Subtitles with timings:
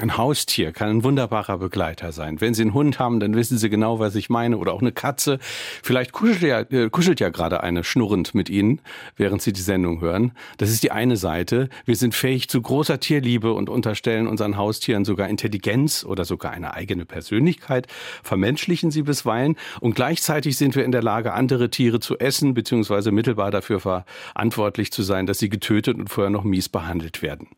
[0.00, 2.40] Ein Haustier kann ein wunderbarer Begleiter sein.
[2.40, 4.56] Wenn Sie einen Hund haben, dann wissen Sie genau, was ich meine.
[4.56, 5.38] Oder auch eine Katze.
[5.82, 8.80] Vielleicht kuschelt ja, äh, kuschelt ja gerade eine schnurrend mit Ihnen,
[9.16, 10.32] während Sie die Sendung hören.
[10.56, 11.68] Das ist die eine Seite.
[11.84, 16.72] Wir sind fähig zu großer Tierliebe und unterstellen unseren Haustieren sogar Intelligenz oder sogar eine
[16.72, 17.86] eigene Persönlichkeit,
[18.22, 19.56] vermenschlichen sie bisweilen.
[19.80, 24.92] Und gleichzeitig sind wir in der Lage, andere Tiere zu essen, beziehungsweise mittelbar dafür verantwortlich
[24.92, 27.48] zu sein, dass sie getötet und vorher noch mies behandelt werden.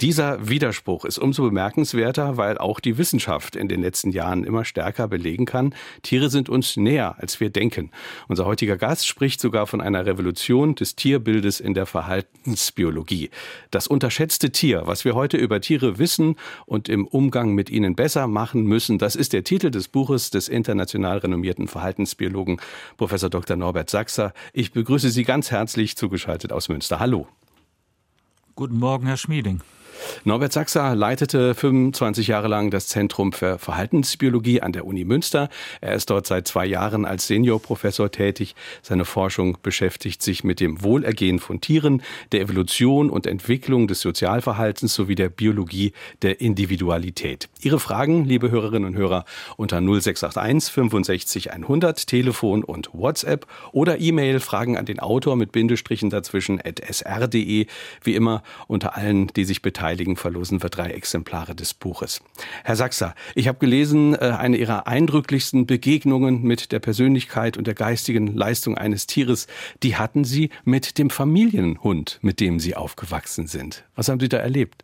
[0.00, 4.64] Dieser Widerspruch ist umso bemerkenswerter, bemerkenswerter, weil auch die Wissenschaft in den letzten Jahren immer
[4.64, 7.90] stärker belegen kann, Tiere sind uns näher, als wir denken.
[8.28, 13.30] Unser heutiger Gast spricht sogar von einer Revolution des Tierbildes in der Verhaltensbiologie.
[13.70, 18.26] Das unterschätzte Tier, was wir heute über Tiere wissen und im Umgang mit ihnen besser
[18.26, 22.60] machen müssen, das ist der Titel des Buches des international renommierten Verhaltensbiologen
[22.96, 23.56] Professor Dr.
[23.56, 24.32] Norbert Sachser.
[24.52, 26.98] Ich begrüße Sie ganz herzlich zugeschaltet aus Münster.
[27.00, 27.26] Hallo.
[28.54, 29.60] Guten Morgen, Herr Schmieding.
[30.24, 35.48] Norbert Sachser leitete 25 Jahre lang das Zentrum für Verhaltensbiologie an der Uni Münster.
[35.80, 38.54] Er ist dort seit zwei Jahren als Seniorprofessor tätig.
[38.82, 44.94] Seine Forschung beschäftigt sich mit dem Wohlergehen von Tieren, der Evolution und Entwicklung des Sozialverhaltens
[44.94, 45.92] sowie der Biologie
[46.22, 47.48] der Individualität.
[47.60, 49.24] Ihre Fragen, liebe Hörerinnen und Hörer,
[49.56, 56.10] unter 0681 65 100 Telefon und WhatsApp oder E-Mail Fragen an den Autor mit Bindestrichen
[56.10, 57.66] dazwischen at sr.de.
[58.02, 62.22] Wie immer unter allen, die sich beteiligen Beteiligen verlosen wir drei Exemplare des Buches.
[62.64, 67.74] Herr Sachser, ich habe gelesen, äh, eine Ihrer eindrücklichsten Begegnungen mit der Persönlichkeit und der
[67.74, 69.48] geistigen Leistung eines Tieres,
[69.82, 73.84] die hatten Sie mit dem Familienhund, mit dem Sie aufgewachsen sind.
[73.94, 74.82] Was haben Sie da erlebt?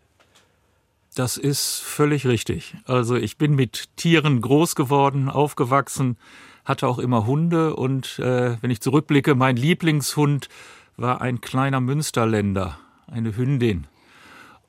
[1.15, 2.75] Das ist völlig richtig.
[2.85, 6.19] Also ich bin mit Tieren groß geworden, aufgewachsen,
[6.67, 10.51] hatte auch immer Hunde und äh, wenn ich zurückblicke, mein Lieblingshund
[10.99, 13.87] war ein kleiner Münsterländer, eine Hündin.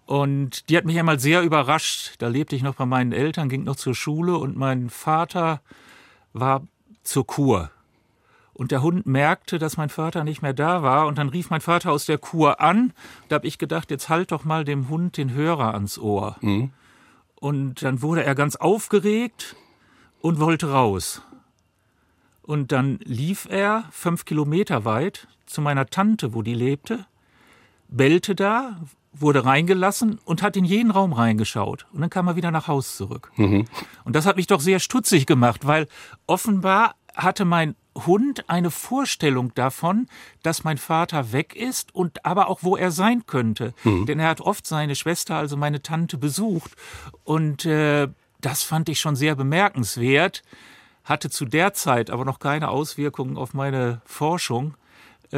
[0.09, 2.16] Und die hat mich einmal sehr überrascht.
[2.18, 5.62] Da lebte ich noch bei meinen Eltern, ging noch zur Schule und mein Vater
[6.34, 6.64] war
[7.03, 7.70] zur Kur.
[8.52, 11.06] Und der Hund merkte, dass mein Vater nicht mehr da war.
[11.06, 12.92] Und dann rief mein Vater aus der Kur an.
[13.28, 16.38] Da habe ich gedacht, jetzt halt doch mal dem Hund den Hörer ans Ohr.
[16.41, 16.72] Mhm.
[17.36, 19.56] Und dann wurde er ganz aufgeregt
[20.22, 21.22] und wollte raus.
[22.41, 27.06] Und dann lief er fünf Kilometer weit zu meiner Tante, wo die lebte,
[27.90, 28.80] bellte da,
[29.12, 31.86] wurde reingelassen und hat in jeden Raum reingeschaut.
[31.92, 33.31] Und dann kam er wieder nach Haus zurück.
[33.36, 33.66] Mhm.
[34.03, 35.88] Und das hat mich doch sehr stutzig gemacht, weil
[36.28, 37.75] offenbar hatte mein
[38.06, 40.08] Hund eine Vorstellung davon,
[40.44, 43.74] dass mein Vater weg ist und aber auch wo er sein könnte.
[43.84, 44.06] Mhm.
[44.06, 46.76] Denn er hat oft seine Schwester, also meine Tante, besucht.
[47.24, 48.08] Und äh,
[48.41, 50.44] das fand ich schon sehr bemerkenswert,
[51.03, 54.76] hatte zu der Zeit aber noch keine Auswirkungen auf meine Forschung.
[55.31, 55.38] Äh,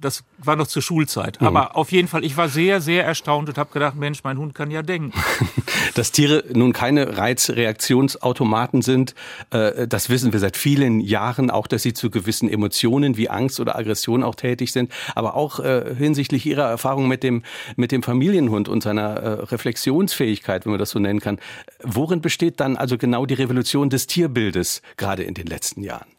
[0.00, 1.40] das war noch zur Schulzeit.
[1.40, 1.46] Mhm.
[1.46, 4.54] Aber auf jeden Fall, ich war sehr, sehr erstaunt und habe gedacht, Mensch, mein Hund
[4.54, 5.18] kann ja denken.
[5.94, 9.14] Dass Tiere nun keine Reizreaktionsautomaten sind,
[9.50, 11.50] äh, das wissen wir seit vielen Jahren.
[11.50, 14.92] Auch, dass sie zu gewissen Emotionen wie Angst oder Aggression auch tätig sind.
[15.14, 17.42] Aber auch äh, hinsichtlich ihrer Erfahrung mit dem,
[17.76, 21.38] mit dem Familienhund und seiner Reflexionsfähigkeit, wenn man das so nennen kann.
[21.82, 26.17] Worin besteht dann also genau die Revolution des Tierbildes, gerade in den letzten Jahren?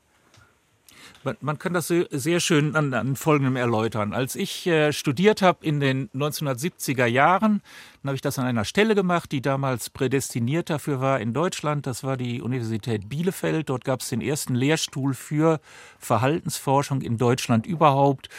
[1.24, 4.14] Man, man kann das sehr schön an, an Folgendem erläutern.
[4.14, 7.62] Als ich äh, studiert habe in den 1970er Jahren,
[8.02, 11.86] dann habe ich das an einer Stelle gemacht, die damals prädestiniert dafür war in Deutschland.
[11.88, 13.70] Das war die Universität Bielefeld.
[13.70, 15.60] Dort gab es den ersten Lehrstuhl für
[16.00, 18.30] Verhaltensforschung in Deutschland überhaupt.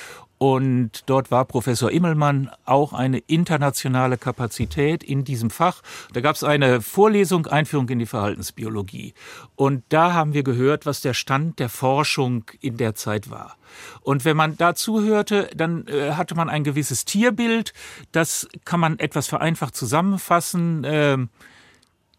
[0.43, 5.83] Und dort war Professor Immelmann auch eine internationale Kapazität in diesem Fach.
[6.15, 9.13] Da gab es eine Vorlesung Einführung in die Verhaltensbiologie.
[9.55, 13.59] Und da haben wir gehört, was der Stand der Forschung in der Zeit war.
[14.01, 17.75] Und wenn man da zuhörte, dann äh, hatte man ein gewisses Tierbild.
[18.11, 20.85] Das kann man etwas vereinfacht zusammenfassen.
[20.85, 21.19] Äh,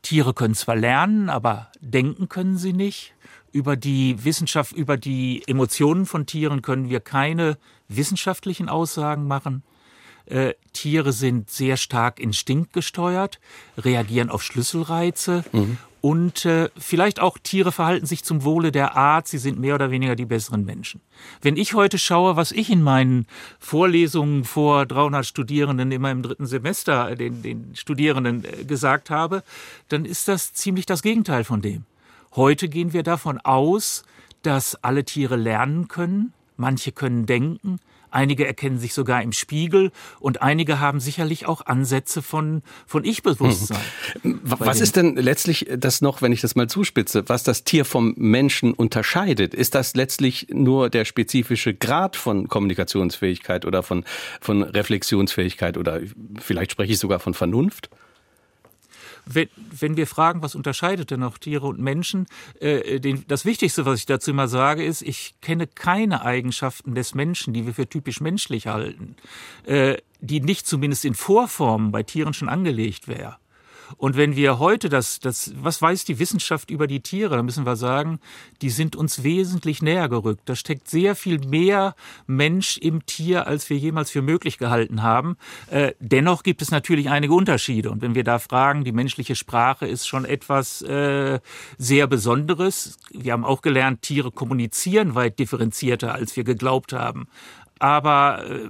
[0.03, 3.15] Tiere können zwar lernen, aber denken können sie nicht.
[3.51, 7.57] Über die Wissenschaft, über die Emotionen von Tieren können wir keine
[7.95, 9.63] wissenschaftlichen Aussagen machen.
[10.25, 13.39] Äh, Tiere sind sehr stark instinktgesteuert,
[13.77, 15.77] reagieren auf Schlüsselreize mhm.
[15.99, 19.91] und äh, vielleicht auch Tiere verhalten sich zum Wohle der Art, sie sind mehr oder
[19.91, 21.01] weniger die besseren Menschen.
[21.41, 23.25] Wenn ich heute schaue, was ich in meinen
[23.59, 29.43] Vorlesungen vor 300 Studierenden immer im dritten Semester äh, den, den Studierenden äh, gesagt habe,
[29.89, 31.85] dann ist das ziemlich das Gegenteil von dem.
[32.35, 34.03] Heute gehen wir davon aus,
[34.43, 37.79] dass alle Tiere lernen können, manche können denken,
[38.11, 43.79] einige erkennen sich sogar im Spiegel und einige haben sicherlich auch Ansätze von, von Ich-Bewusstsein.
[44.21, 44.39] Hm.
[44.43, 48.13] Was ist denn letztlich das noch, wenn ich das mal zuspitze, was das Tier vom
[48.17, 49.53] Menschen unterscheidet?
[49.53, 54.05] Ist das letztlich nur der spezifische Grad von Kommunikationsfähigkeit oder von,
[54.39, 56.01] von Reflexionsfähigkeit oder
[56.39, 57.89] vielleicht spreche ich sogar von Vernunft?
[59.33, 62.27] Wenn, wenn wir fragen, was unterscheidet denn noch Tiere und Menschen,
[62.59, 67.15] äh, den, das Wichtigste, was ich dazu immer sage, ist, ich kenne keine Eigenschaften des
[67.15, 69.15] Menschen, die wir für typisch menschlich halten,
[69.65, 73.37] äh, die nicht zumindest in Vorformen bei Tieren schon angelegt wäre.
[73.97, 77.65] Und wenn wir heute das, das, was weiß die Wissenschaft über die Tiere, dann müssen
[77.65, 78.19] wir sagen,
[78.61, 80.41] die sind uns wesentlich näher gerückt.
[80.45, 81.95] Da steckt sehr viel mehr
[82.27, 85.37] Mensch im Tier, als wir jemals für möglich gehalten haben.
[85.69, 87.91] Äh, dennoch gibt es natürlich einige Unterschiede.
[87.91, 91.39] Und wenn wir da fragen, die menschliche Sprache ist schon etwas äh,
[91.77, 92.97] sehr Besonderes.
[93.11, 97.27] Wir haben auch gelernt, Tiere kommunizieren weit differenzierter, als wir geglaubt haben.
[97.79, 98.69] Aber äh,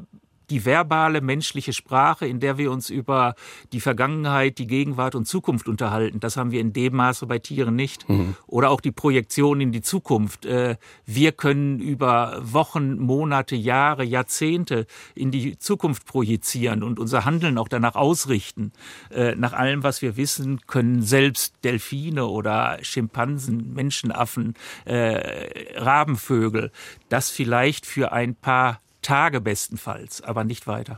[0.52, 3.36] die verbale menschliche Sprache, in der wir uns über
[3.72, 6.20] die Vergangenheit, die Gegenwart und Zukunft unterhalten.
[6.20, 8.08] Das haben wir in dem Maße bei Tieren nicht.
[8.10, 8.36] Mhm.
[8.48, 10.46] Oder auch die Projektion in die Zukunft.
[10.46, 10.76] Äh,
[11.06, 17.70] wir können über Wochen, Monate, Jahre, Jahrzehnte in die Zukunft projizieren und unser Handeln auch
[17.70, 18.74] danach ausrichten.
[19.10, 24.56] Äh, nach allem, was wir wissen, können selbst Delfine oder Schimpansen, Menschenaffen,
[24.86, 26.72] äh, Rabenvögel
[27.08, 30.96] das vielleicht für ein paar Tage bestenfalls, aber nicht weiter.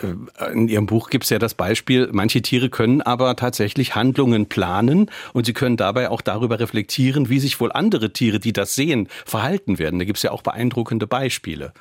[0.00, 4.46] Äh, in Ihrem Buch gibt es ja das Beispiel, manche Tiere können aber tatsächlich Handlungen
[4.46, 8.74] planen und sie können dabei auch darüber reflektieren, wie sich wohl andere Tiere, die das
[8.74, 9.98] sehen, verhalten werden.
[9.98, 11.72] Da gibt es ja auch beeindruckende Beispiele.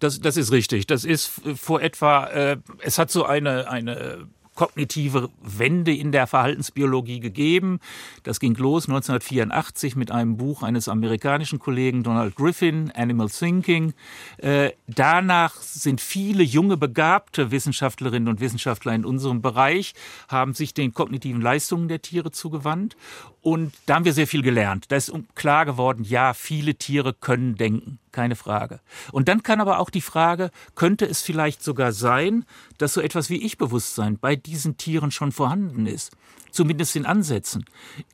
[0.00, 0.86] Das, das ist richtig.
[0.88, 4.26] Das ist vor etwa, äh, es hat so eine, eine
[4.62, 7.80] kognitive Wende in der Verhaltensbiologie gegeben.
[8.22, 13.92] Das ging los 1984 mit einem Buch eines amerikanischen Kollegen Donald Griffin, Animal Thinking.
[14.36, 19.94] Äh, danach sind viele junge, begabte Wissenschaftlerinnen und Wissenschaftler in unserem Bereich,
[20.28, 22.96] haben sich den kognitiven Leistungen der Tiere zugewandt.
[23.40, 24.92] Und da haben wir sehr viel gelernt.
[24.92, 28.80] Da ist klar geworden, ja, viele Tiere können denken keine Frage.
[29.10, 32.44] Und dann kann aber auch die Frage, könnte es vielleicht sogar sein,
[32.78, 36.12] dass so etwas wie Ich-Bewusstsein bei diesen Tieren schon vorhanden ist?
[36.50, 37.64] Zumindest in Ansätzen.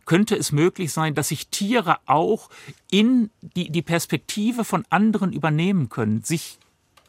[0.06, 2.50] Könnte es möglich sein, dass sich Tiere auch
[2.91, 6.59] in die, die Perspektive von anderen übernehmen können, sich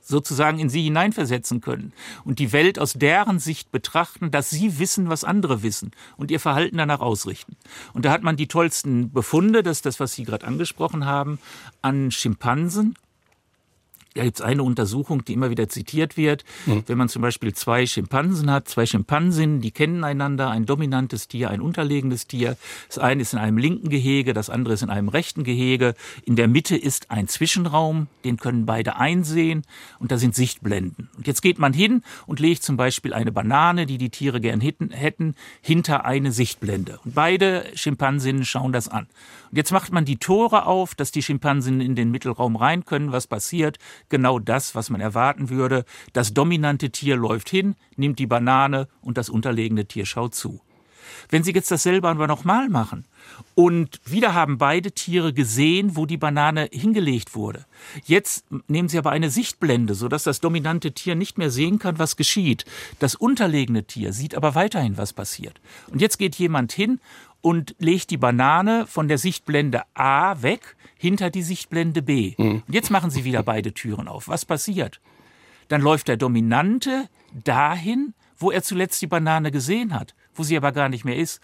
[0.09, 1.93] sozusagen in sie hineinversetzen können
[2.25, 6.39] und die Welt aus deren Sicht betrachten, dass sie wissen, was andere wissen und ihr
[6.39, 7.55] Verhalten danach ausrichten.
[7.93, 11.39] Und da hat man die tollsten Befunde, das ist das, was Sie gerade angesprochen haben,
[11.81, 12.95] an Schimpansen
[14.15, 16.43] da gibt es eine Untersuchung, die immer wieder zitiert wird.
[16.65, 16.83] Mhm.
[16.87, 21.49] Wenn man zum Beispiel zwei Schimpansen hat, zwei Schimpansinnen, die kennen einander, ein dominantes Tier,
[21.51, 22.57] ein unterlegenes Tier.
[22.87, 25.93] Das eine ist in einem linken Gehege, das andere ist in einem rechten Gehege.
[26.25, 29.63] In der Mitte ist ein Zwischenraum, den können beide einsehen
[29.99, 31.09] und da sind Sichtblenden.
[31.15, 34.59] Und jetzt geht man hin und legt zum Beispiel eine Banane, die die Tiere gern
[34.61, 36.99] hätten, hinter eine Sichtblende.
[37.05, 39.07] Und beide Schimpansinnen schauen das an.
[39.51, 43.11] Und jetzt macht man die Tore auf, dass die Schimpansinnen in den Mittelraum rein können.
[43.11, 43.77] Was passiert?
[44.09, 45.85] Genau das, was man erwarten würde.
[46.13, 50.61] Das dominante Tier läuft hin, nimmt die Banane und das unterlegene Tier schaut zu.
[51.29, 53.05] Wenn Sie jetzt dasselbe aber nochmal machen
[53.55, 57.65] und wieder haben beide Tiere gesehen, wo die Banane hingelegt wurde.
[58.05, 62.15] Jetzt nehmen Sie aber eine Sichtblende, sodass das dominante Tier nicht mehr sehen kann, was
[62.15, 62.65] geschieht.
[62.99, 65.59] Das unterlegene Tier sieht aber weiterhin, was passiert.
[65.91, 66.99] Und jetzt geht jemand hin
[67.41, 72.35] und legt die Banane von der Sichtblende A weg hinter die Sichtblende B.
[72.37, 72.63] Mhm.
[72.67, 74.27] Und jetzt machen Sie wieder beide Türen auf.
[74.27, 74.99] Was passiert?
[75.69, 80.71] Dann läuft der Dominante dahin, wo er zuletzt die Banane gesehen hat, wo sie aber
[80.71, 81.41] gar nicht mehr ist.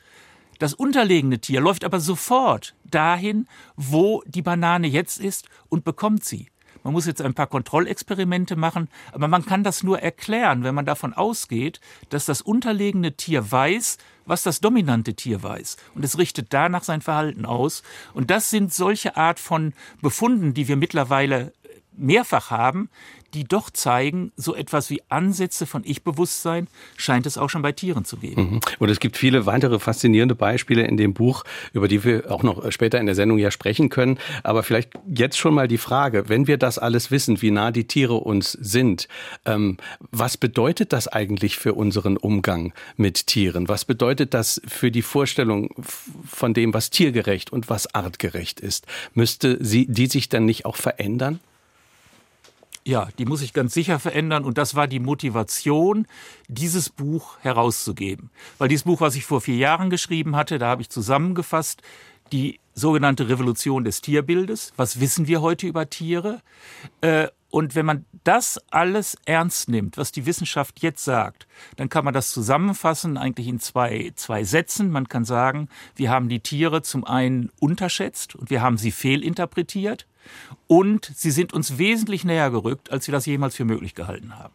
[0.60, 6.48] Das unterlegene Tier läuft aber sofort dahin, wo die Banane jetzt ist und bekommt sie.
[6.86, 10.86] Man muss jetzt ein paar Kontrollexperimente machen, aber man kann das nur erklären, wenn man
[10.86, 15.78] davon ausgeht, dass das unterlegene Tier weiß, was das dominante Tier weiß.
[15.96, 17.82] Und es richtet danach sein Verhalten aus.
[18.14, 19.74] Und das sind solche Art von
[20.04, 21.54] Befunden, die wir mittlerweile
[21.98, 22.92] mehrfach haben,
[23.36, 28.06] die doch zeigen, so etwas wie Ansätze von Ich-Bewusstsein scheint es auch schon bei Tieren
[28.06, 28.42] zu geben.
[28.42, 28.60] Mhm.
[28.80, 32.72] Und es gibt viele weitere faszinierende Beispiele in dem Buch, über die wir auch noch
[32.72, 34.18] später in der Sendung ja sprechen können.
[34.44, 37.86] Aber vielleicht jetzt schon mal die Frage, wenn wir das alles wissen, wie nah die
[37.86, 39.10] Tiere uns sind,
[39.46, 39.78] ähm,
[40.12, 43.68] was bedeutet das eigentlich für unseren Umgang mit Tieren?
[43.68, 45.70] Was bedeutet das für die Vorstellung
[46.26, 48.86] von dem, was tiergerecht und was artgerecht ist?
[49.14, 51.42] Müsste sie, die sich dann nicht auch verändern?
[52.88, 56.06] Ja, die muss sich ganz sicher verändern und das war die Motivation,
[56.48, 58.30] dieses Buch herauszugeben.
[58.60, 61.82] Weil dieses Buch, was ich vor vier Jahren geschrieben hatte, da habe ich zusammengefasst
[62.32, 64.72] die sogenannte Revolution des Tierbildes.
[64.78, 66.42] Was wissen wir heute über Tiere?
[67.02, 72.04] Äh, Und wenn man das alles ernst nimmt, was die Wissenschaft jetzt sagt, dann kann
[72.04, 74.92] man das zusammenfassen eigentlich in zwei, zwei Sätzen.
[74.92, 80.06] Man kann sagen, wir haben die Tiere zum einen unterschätzt und wir haben sie fehlinterpretiert
[80.68, 84.54] und sie sind uns wesentlich näher gerückt, als wir das jemals für möglich gehalten haben.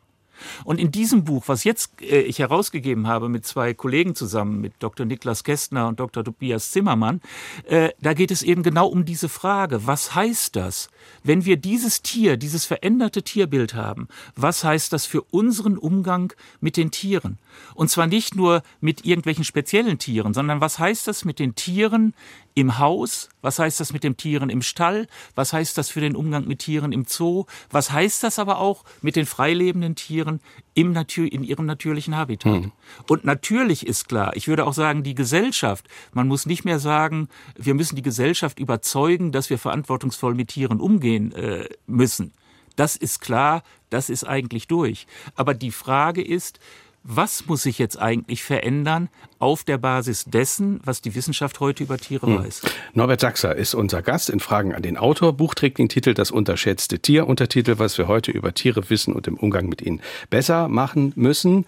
[0.64, 4.74] Und in diesem Buch, was jetzt äh, ich herausgegeben habe mit zwei Kollegen zusammen, mit
[4.78, 5.06] Dr.
[5.06, 6.24] Niklas Kästner und Dr.
[6.24, 7.20] Tobias Zimmermann,
[7.66, 10.88] äh, da geht es eben genau um diese Frage, was heißt das,
[11.22, 16.76] wenn wir dieses Tier, dieses veränderte Tierbild haben, was heißt das für unseren Umgang mit
[16.76, 17.38] den Tieren?
[17.74, 22.14] Und zwar nicht nur mit irgendwelchen speziellen Tieren, sondern was heißt das mit den Tieren
[22.54, 23.28] im Haus?
[23.42, 25.06] Was heißt das mit den Tieren im Stall?
[25.34, 27.46] Was heißt das für den Umgang mit Tieren im Zoo?
[27.70, 30.40] Was heißt das aber auch mit den freilebenden Tieren
[30.74, 32.62] im Natur in ihrem natürlichen Habitat?
[32.62, 32.72] Mhm.
[33.08, 37.28] Und natürlich ist klar, ich würde auch sagen, die Gesellschaft, man muss nicht mehr sagen,
[37.56, 42.32] wir müssen die Gesellschaft überzeugen, dass wir verantwortungsvoll mit Tieren umgehen äh, müssen.
[42.76, 45.06] Das ist klar, das ist eigentlich durch.
[45.34, 46.60] Aber die Frage ist,
[47.02, 51.96] was muss sich jetzt eigentlich verändern auf der Basis dessen, was die Wissenschaft heute über
[51.98, 52.44] Tiere hm.
[52.44, 52.62] weiß?
[52.92, 55.32] Norbert Sachser ist unser Gast in Fragen an den Autor.
[55.32, 57.26] Buch trägt den Titel Das unterschätzte Tier.
[57.26, 61.64] Untertitel, was wir heute über Tiere wissen und im Umgang mit ihnen besser machen müssen.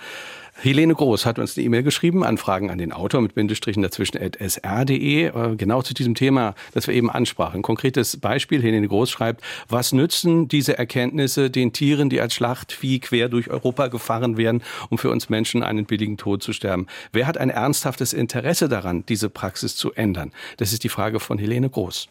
[0.62, 4.36] Helene Groß hat uns eine E-Mail geschrieben, Anfragen an den Autor mit Bindestrichen dazwischen at
[4.38, 7.56] sr.de, äh, genau zu diesem Thema, das wir eben ansprachen.
[7.56, 13.00] Ein konkretes Beispiel, Helene Groß schreibt, was nützen diese Erkenntnisse den Tieren, die als Schlachtvieh
[13.00, 16.86] quer durch Europa gefahren werden, um für uns Menschen einen billigen Tod zu sterben?
[17.12, 20.30] Wer hat ein ernsthaftes Interesse daran, diese Praxis zu ändern?
[20.58, 22.06] Das ist die Frage von Helene Groß.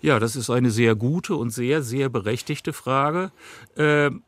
[0.00, 3.32] Ja, das ist eine sehr gute und sehr, sehr berechtigte Frage.
[3.76, 4.22] Ähm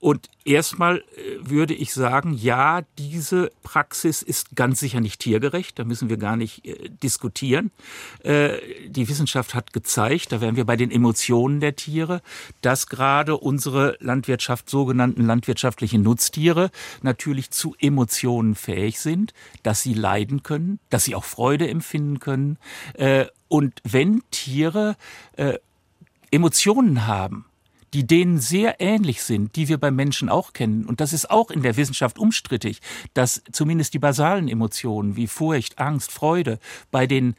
[0.00, 1.02] und erstmal äh,
[1.40, 5.78] würde ich sagen, ja, diese Praxis ist ganz sicher nicht tiergerecht.
[5.78, 7.72] Da müssen wir gar nicht äh, diskutieren.
[8.22, 12.22] Äh, die Wissenschaft hat gezeigt, da wären wir bei den Emotionen der Tiere,
[12.60, 16.70] dass gerade unsere Landwirtschaft, sogenannten landwirtschaftlichen Nutztiere,
[17.02, 22.58] natürlich zu Emotionen fähig sind, dass sie leiden können, dass sie auch Freude empfinden können.
[22.94, 24.96] Äh, und wenn Tiere
[25.36, 25.58] äh,
[26.30, 27.47] Emotionen haben,
[27.94, 30.84] die denen sehr ähnlich sind, die wir beim Menschen auch kennen.
[30.84, 32.80] Und das ist auch in der Wissenschaft umstrittig,
[33.14, 36.58] dass zumindest die basalen Emotionen wie Furcht, Angst, Freude
[36.90, 37.34] bei den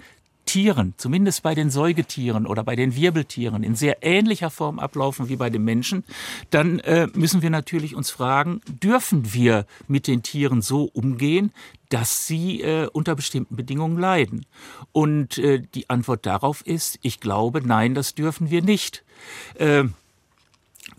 [0.49, 5.35] Tieren, zumindest bei den Säugetieren oder bei den Wirbeltieren, in sehr ähnlicher Form ablaufen wie
[5.35, 6.03] bei den Menschen,
[6.49, 11.51] dann äh, müssen wir natürlich uns fragen, dürfen wir mit den Tieren so umgehen,
[11.89, 14.47] dass sie äh, unter bestimmten Bedingungen leiden?
[14.91, 19.03] Und äh, die Antwort darauf ist, ich glaube, nein, das dürfen wir nicht.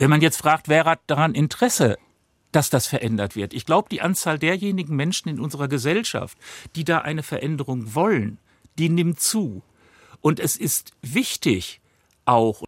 [0.00, 1.98] Wenn man jetzt fragt, wer hat daran Interesse,
[2.52, 3.52] dass das verändert wird.
[3.52, 6.38] Ich glaube, die Anzahl derjenigen Menschen in unserer Gesellschaft,
[6.74, 8.38] die da eine Veränderung wollen,
[8.78, 9.62] die nimmt zu.
[10.22, 11.82] Und es ist wichtig,
[12.24, 12.64] auch.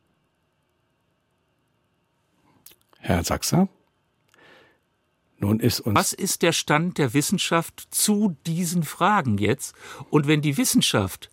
[2.99, 3.71] Herr Sachser?
[5.39, 5.97] Nun ist uns.
[5.97, 9.75] Was ist der Stand der Wissenschaft zu diesen Fragen jetzt?
[10.11, 11.31] Und wenn die Wissenschaft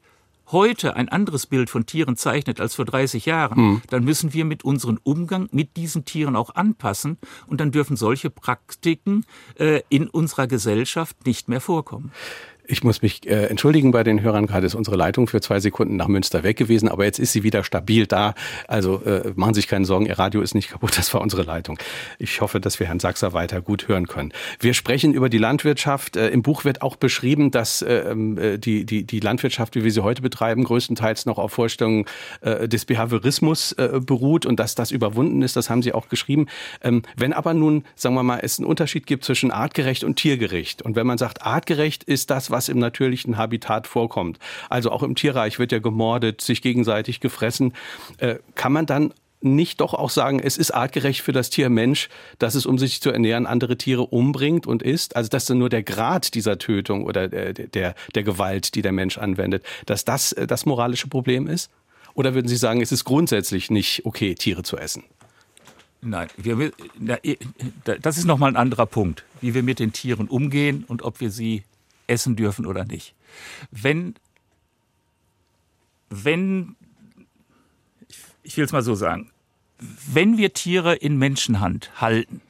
[0.51, 3.81] heute ein anderes Bild von Tieren zeichnet als vor 30 Jahren, hm.
[3.89, 8.29] dann müssen wir mit unserem Umgang mit diesen Tieren auch anpassen und dann dürfen solche
[8.29, 9.25] Praktiken
[9.55, 12.11] äh, in unserer Gesellschaft nicht mehr vorkommen.
[12.71, 14.45] Ich muss mich äh, entschuldigen bei den Hörern.
[14.45, 17.41] Gerade ist unsere Leitung für zwei Sekunden nach Münster weg gewesen, aber jetzt ist sie
[17.41, 18.35] wieder stabil da.
[18.67, 20.95] Also äh, machen Sie sich keine Sorgen, Ihr Radio ist nicht kaputt.
[20.95, 21.79] Das war unsere Leitung.
[22.19, 24.33] Ich hoffe, dass wir Herrn Sachser weiter gut hören können.
[24.59, 26.15] Wir sprechen über die Landwirtschaft.
[26.15, 29.91] Äh, Im Buch wird auch beschrieben, dass ähm, äh, die, die, die Landwirtschaft, wie wir
[29.91, 32.05] sie heute betreiben, größtenteils noch auf Vorstellungen
[32.41, 35.55] äh, des Behaviorismus äh, beruht und dass das überwunden ist.
[35.55, 36.45] Das haben Sie auch geschrieben.
[36.83, 40.83] Ähm, wenn aber nun, sagen wir mal, es einen Unterschied gibt zwischen artgerecht und tiergerecht
[40.83, 44.37] und wenn man sagt, artgerecht ist das, was was im natürlichen Habitat vorkommt.
[44.69, 47.73] Also auch im Tierreich wird ja gemordet, sich gegenseitig gefressen.
[48.17, 52.09] Äh, kann man dann nicht doch auch sagen, es ist artgerecht für das Tier Mensch,
[52.37, 55.15] dass es, um sich zu ernähren, andere Tiere umbringt und isst?
[55.15, 59.17] Also, dass nur der Grad dieser Tötung oder der, der, der Gewalt, die der Mensch
[59.17, 61.71] anwendet, dass das äh, das moralische Problem ist?
[62.13, 65.03] Oder würden Sie sagen, es ist grundsätzlich nicht okay, Tiere zu essen?
[66.01, 66.73] Nein, wir,
[68.01, 71.31] das ist nochmal ein anderer Punkt, wie wir mit den Tieren umgehen und ob wir
[71.31, 71.63] sie
[72.09, 73.15] essen dürfen oder nicht.
[73.71, 74.15] Wenn,
[76.09, 76.75] wenn,
[78.43, 79.31] ich will es mal so sagen,
[79.79, 82.41] wenn wir Tiere in Menschenhand halten,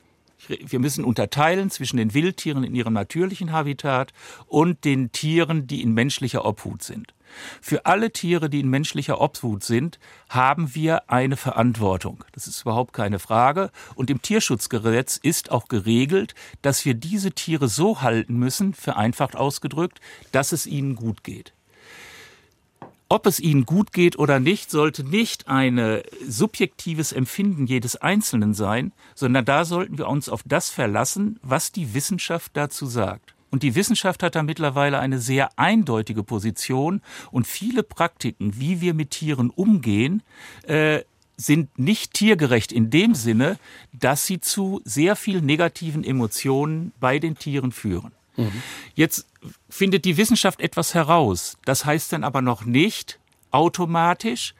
[0.47, 4.13] wir müssen unterteilen zwischen den Wildtieren in ihrem natürlichen Habitat
[4.47, 7.13] und den Tieren, die in menschlicher Obhut sind.
[7.61, 12.23] Für alle Tiere, die in menschlicher Obhut sind, haben wir eine Verantwortung.
[12.33, 13.71] Das ist überhaupt keine Frage.
[13.95, 19.99] Und im Tierschutzgesetz ist auch geregelt, dass wir diese Tiere so halten müssen, vereinfacht ausgedrückt,
[20.31, 21.53] dass es ihnen gut geht.
[23.09, 28.93] ob es ihnen gut geht oder nicht, sollte nicht ein subjektives Empfinden jedes Einzelnen sein,
[29.15, 33.33] sondern da sollten wir uns auf das verlassen, was die Wissenschaft dazu sagt.
[33.51, 37.01] Und die Wissenschaft hat da mittlerweile eine sehr eindeutige Position
[37.31, 40.21] und viele Praktiken, wie wir mit Tieren umgehen,
[40.63, 41.01] äh,
[41.35, 43.57] sind nicht tiergerecht in dem Sinne,
[43.93, 48.11] dass sie zu sehr viel negativen Emotionen bei den Tieren führen.
[48.35, 48.61] Mhm.
[48.93, 49.25] Jetzt
[49.69, 51.57] findet die Wissenschaft etwas heraus.
[51.65, 53.19] Das heißt dann aber noch nicht
[53.51, 54.53] automatisch,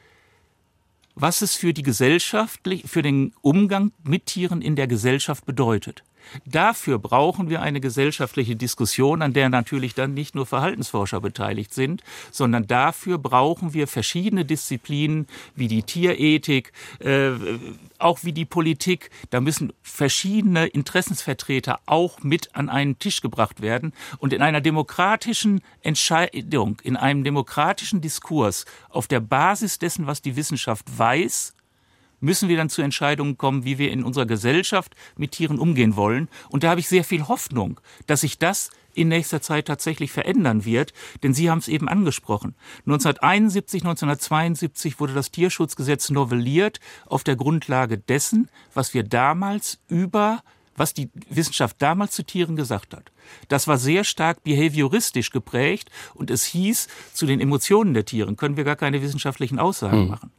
[1.16, 6.04] was es für die Gesellschaft, für den Umgang mit Tieren in der Gesellschaft bedeutet.
[6.46, 12.04] Dafür brauchen wir eine gesellschaftliche Diskussion, an der natürlich dann nicht nur Verhaltensforscher beteiligt sind,
[12.32, 17.32] sondern dafür brauchen wir verschiedene Disziplinen wie die Tierethik, äh,
[17.98, 19.10] auch wie die Politik.
[19.30, 25.62] Da müssen verschiedene Interessensvertreter auch mit an einen Tisch gebracht werden und in einer demokratischen
[25.82, 31.54] Entscheidung, in einem demokratischen Diskurs auf der Basis dessen, was die Wissenschaft weiß,
[32.20, 36.30] müssen wir dann zu Entscheidungen kommen, wie wir in unserer Gesellschaft mit Tieren umgehen wollen.
[36.50, 40.66] Und da habe ich sehr viel Hoffnung, dass sich das in nächster Zeit tatsächlich verändern
[40.66, 42.56] wird, denn Sie haben es eben angesprochen.
[42.86, 50.42] 1971, 1972 wurde das Tierschutzgesetz novelliert auf der Grundlage dessen, was wir damals über
[50.80, 53.12] was die Wissenschaft damals zu Tieren gesagt hat.
[53.50, 58.56] Das war sehr stark behavioristisch geprägt und es hieß, zu den Emotionen der Tieren können
[58.56, 60.08] wir gar keine wissenschaftlichen Aussagen hm.
[60.08, 60.32] machen.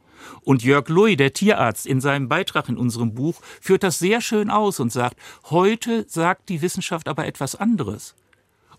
[0.42, 4.50] Und Jörg Louis, der Tierarzt, in seinem Beitrag in unserem Buch führt das sehr schön
[4.50, 5.16] aus und sagt,
[5.50, 8.14] heute sagt die Wissenschaft aber etwas anderes.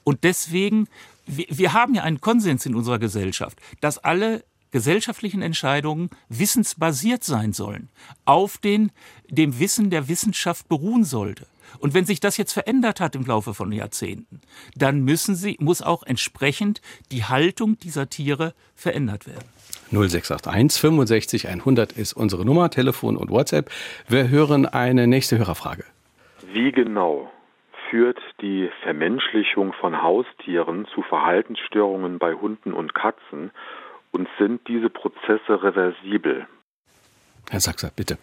[0.03, 0.87] Und deswegen,
[1.25, 7.53] wir, wir haben ja einen Konsens in unserer Gesellschaft, dass alle gesellschaftlichen Entscheidungen wissensbasiert sein
[7.53, 7.89] sollen,
[8.25, 8.91] auf den,
[9.29, 11.45] dem Wissen der Wissenschaft beruhen sollte.
[11.79, 14.41] Und wenn sich das jetzt verändert hat im Laufe von Jahrzehnten,
[14.75, 16.81] dann müssen sie, muss auch entsprechend
[17.11, 19.47] die Haltung dieser Tiere verändert werden.
[19.91, 23.69] 0681 65 100 ist unsere Nummer, Telefon und WhatsApp.
[24.07, 25.83] Wir hören eine nächste Hörerfrage.
[26.53, 27.31] Wie genau
[27.89, 33.51] führt die Vermenschlichung von Haustieren zu Verhaltensstörungen bei Hunden und Katzen
[34.11, 36.47] und sind diese Prozesse reversibel?
[37.49, 38.17] Herr Sachser, bitte.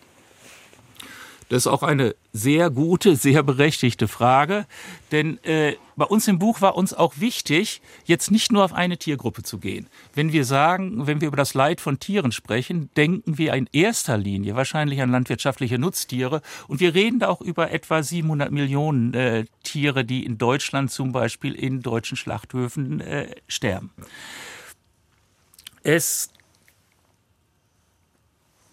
[1.49, 4.67] Das ist auch eine sehr gute, sehr berechtigte Frage,
[5.13, 8.99] denn äh, bei uns im Buch war uns auch wichtig, jetzt nicht nur auf eine
[8.99, 9.87] Tiergruppe zu gehen.
[10.15, 14.19] Wenn wir sagen, wenn wir über das Leid von Tieren sprechen, denken wir in erster
[14.19, 19.47] Linie wahrscheinlich an landwirtschaftliche Nutztiere und wir reden da auch über etwa 700 Millionen äh,
[19.63, 23.91] Tiere, die in Deutschland zum Beispiel in deutschen Schlachthöfen äh, sterben.
[25.83, 26.31] Es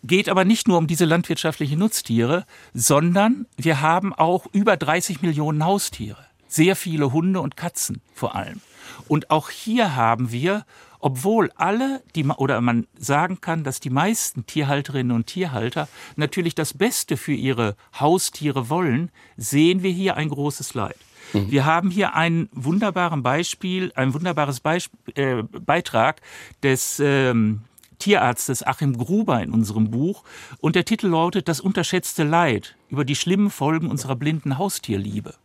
[0.07, 5.65] geht aber nicht nur um diese landwirtschaftlichen Nutztiere, sondern wir haben auch über 30 Millionen
[5.65, 6.25] Haustiere.
[6.47, 8.61] Sehr viele Hunde und Katzen vor allem.
[9.07, 10.65] Und auch hier haben wir,
[10.99, 16.73] obwohl alle, die, oder man sagen kann, dass die meisten Tierhalterinnen und Tierhalter natürlich das
[16.73, 20.97] Beste für ihre Haustiere wollen, sehen wir hier ein großes Leid.
[21.33, 21.51] Mhm.
[21.51, 26.21] Wir haben hier ein wunderbaren Beispiel, ein wunderbares Beisp äh, Beitrag
[26.63, 27.61] des ähm,
[27.97, 30.23] Tierarztes Achim Gruber in unserem Buch.
[30.60, 35.36] Und der Titel lautet Das unterschätzte Leid über die schlimmen Folgen unserer blinden Haustierliebe.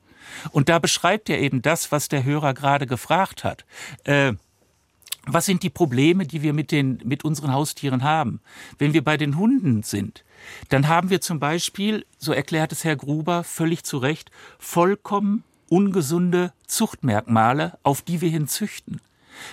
[0.50, 3.64] Und da beschreibt er eben das, was der Hörer gerade gefragt hat.
[4.04, 4.34] Äh,
[5.26, 8.40] was sind die Probleme, die wir mit, den, mit unseren Haustieren haben?
[8.78, 10.24] Wenn wir bei den Hunden sind,
[10.70, 16.52] dann haben wir zum Beispiel, so erklärt es Herr Gruber völlig zu Recht, vollkommen ungesunde
[16.66, 19.00] Zuchtmerkmale, auf die wir hin züchten.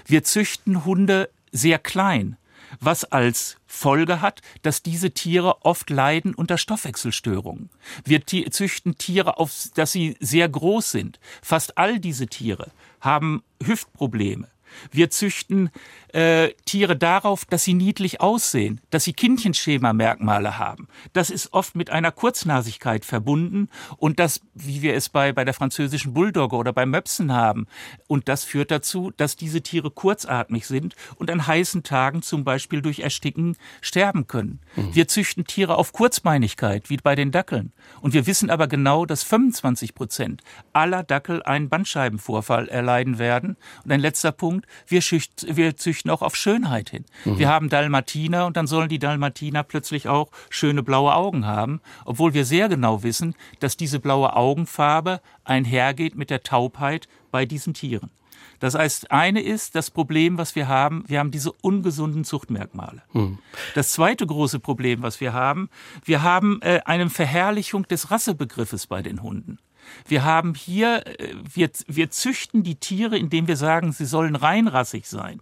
[0.06, 2.38] Wir züchten Hunde sehr klein
[2.80, 7.70] was als Folge hat, dass diese Tiere oft leiden unter Stoffwechselstörungen.
[8.06, 11.20] Wir züchten Tiere auf, dass sie sehr groß sind.
[11.42, 14.48] Fast all diese Tiere haben Hüftprobleme.
[14.92, 15.70] Wir züchten
[16.14, 20.88] äh, Tiere darauf, dass sie niedlich aussehen, dass sie Kindchenschema-Merkmale haben.
[21.14, 25.54] Das ist oft mit einer Kurznasigkeit verbunden und das, wie wir es bei, bei der
[25.54, 27.68] französischen Bulldogge oder beim Möpsen haben.
[28.08, 32.82] Und das führt dazu, dass diese Tiere kurzatmig sind und an heißen Tagen zum Beispiel
[32.82, 34.60] durch Ersticken sterben können.
[34.76, 34.96] Mhm.
[34.96, 37.74] Wir züchten Tiere auf Kurzbeinigkeit, wie bei den Dackeln.
[38.02, 40.42] Und wir wissen aber genau, dass 25 Prozent
[40.74, 43.58] aller Dackel einen Bandscheibenvorfall erleiden werden.
[43.84, 44.57] Und ein letzter Punkt,
[44.88, 47.06] wir, schücht, wir züchten züchten auch auf Schönheit hin.
[47.26, 47.40] Mhm.
[47.40, 52.34] Wir haben Dalmatiner und dann sollen die Dalmatiner plötzlich auch schöne blaue Augen haben, obwohl
[52.34, 58.12] wir sehr genau wissen, dass diese blaue Augenfarbe einhergeht mit der Taubheit bei diesen Tieren.
[58.60, 63.04] Das heißt, eine ist das Problem, was wir haben, wir haben diese ungesunden Zuchtmerkmale.
[63.12, 63.38] Hm.
[63.76, 65.70] Das zweite große Problem, was wir haben,
[66.06, 69.60] wir haben äh, eine Verherrlichung des Rassebegriffes bei den Hunden.
[70.08, 75.08] Wir haben hier, äh, wir, wir züchten die Tiere, indem wir sagen, sie sollen reinrassig
[75.08, 75.42] sein.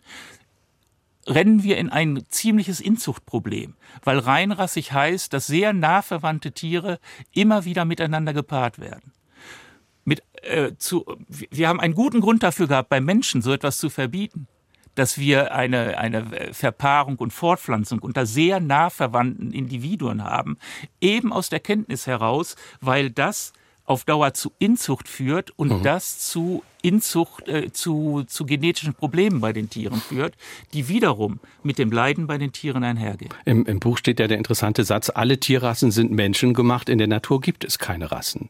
[1.27, 6.99] rennen wir in ein ziemliches Inzuchtproblem, weil reinrassig heißt, dass sehr nah verwandte Tiere
[7.33, 9.11] immer wieder miteinander gepaart werden.
[10.03, 13.89] Mit, äh, zu, wir haben einen guten Grund dafür gehabt, bei Menschen so etwas zu
[13.89, 14.47] verbieten
[14.95, 20.57] dass wir eine, eine Verpaarung und Fortpflanzung unter sehr nah verwandten Individuen haben,
[20.99, 23.53] eben aus der Kenntnis heraus, weil das
[23.85, 25.83] auf Dauer zu Inzucht führt und mhm.
[25.83, 30.35] das zu Inzucht, äh, zu, zu genetischen Problemen bei den Tieren führt,
[30.73, 33.33] die wiederum mit dem Leiden bei den Tieren einhergehen.
[33.45, 37.41] Im, Im Buch steht ja der interessante Satz, alle Tierrassen sind menschengemacht, in der Natur
[37.41, 38.49] gibt es keine Rassen.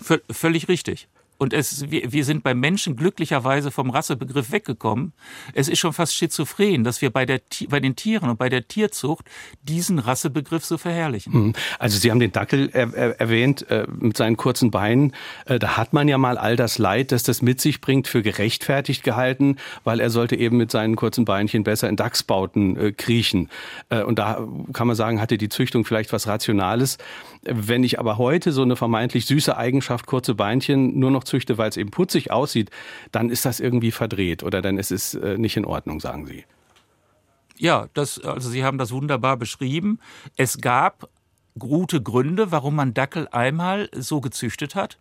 [0.00, 1.08] V völlig richtig.
[1.40, 5.14] Und es, wir, wir sind beim Menschen glücklicherweise vom Rassebegriff weggekommen.
[5.54, 8.68] Es ist schon fast schizophren, dass wir bei, der, bei den Tieren und bei der
[8.68, 9.24] Tierzucht
[9.62, 11.32] diesen Rassebegriff so verherrlichen.
[11.32, 11.52] Hm.
[11.78, 15.14] Also Sie haben den Dackel er, er, erwähnt äh, mit seinen kurzen Beinen.
[15.46, 18.20] Äh, da hat man ja mal all das Leid, das das mit sich bringt, für
[18.20, 23.48] gerechtfertigt gehalten, weil er sollte eben mit seinen kurzen Beinchen besser in Dachsbauten äh, kriechen.
[23.88, 26.98] Äh, und da kann man sagen, hatte die Züchtung vielleicht was Rationales.
[27.44, 31.70] Wenn ich aber heute so eine vermeintlich süße Eigenschaft, kurze Beinchen, nur noch züchte, weil
[31.70, 32.70] es eben putzig aussieht,
[33.12, 36.44] dann ist das irgendwie verdreht oder dann ist es äh, nicht in Ordnung, sagen Sie.
[37.56, 39.98] Ja, das, also Sie haben das wunderbar beschrieben.
[40.36, 41.08] Es gab
[41.58, 44.98] gute Gründe, warum man Dackel einmal so gezüchtet hat.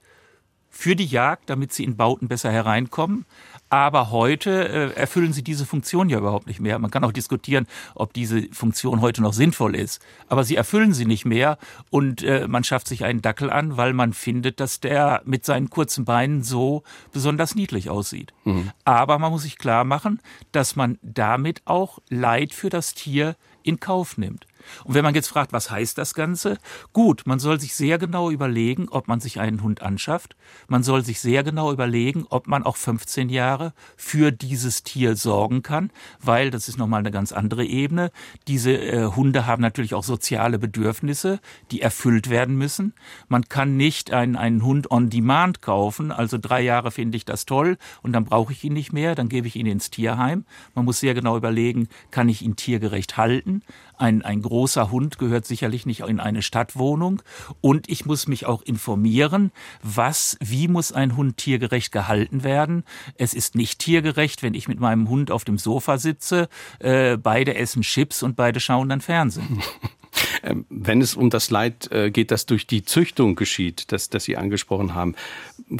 [0.69, 3.25] Für die Jagd, damit sie in Bauten besser hereinkommen.
[3.69, 6.79] Aber heute äh, erfüllen sie diese Funktion ja überhaupt nicht mehr.
[6.79, 10.01] Man kann auch diskutieren, ob diese Funktion heute noch sinnvoll ist.
[10.27, 11.57] Aber sie erfüllen sie nicht mehr
[11.89, 15.69] und äh, man schafft sich einen Dackel an, weil man findet, dass der mit seinen
[15.69, 18.33] kurzen Beinen so besonders niedlich aussieht.
[18.43, 18.71] Mhm.
[18.85, 20.19] Aber man muss sich klar machen,
[20.51, 24.47] dass man damit auch Leid für das Tier in Kauf nimmt.
[24.83, 26.57] Und wenn man jetzt fragt, was heißt das Ganze?
[26.93, 30.35] Gut, man soll sich sehr genau überlegen, ob man sich einen Hund anschafft.
[30.67, 35.63] Man soll sich sehr genau überlegen, ob man auch 15 Jahre für dieses Tier sorgen
[35.63, 38.11] kann, weil das ist nochmal eine ganz andere Ebene.
[38.47, 41.39] Diese äh, Hunde haben natürlich auch soziale Bedürfnisse,
[41.71, 42.93] die erfüllt werden müssen.
[43.27, 47.45] Man kann nicht einen, einen Hund on demand kaufen, also drei Jahre finde ich das
[47.45, 50.45] toll und dann brauche ich ihn nicht mehr, dann gebe ich ihn ins Tierheim.
[50.75, 53.63] Man muss sehr genau überlegen, kann ich ihn tiergerecht halten?
[53.99, 57.21] Ein, ein großer Hund gehört sicherlich nicht in eine Stadtwohnung.
[57.59, 59.51] Und ich muss mich auch informieren,
[59.83, 62.85] was, wie muss ein Hund tiergerecht gehalten werden.
[63.15, 66.47] Es ist nicht tiergerecht, wenn ich mit meinem Hund auf dem Sofa sitze,
[66.79, 69.61] äh, beide essen Chips und beide schauen dann Fernsehen.
[70.43, 74.23] Ähm, wenn es um das Leid äh, geht, das durch die Züchtung geschieht, das, das
[74.23, 75.15] Sie angesprochen haben.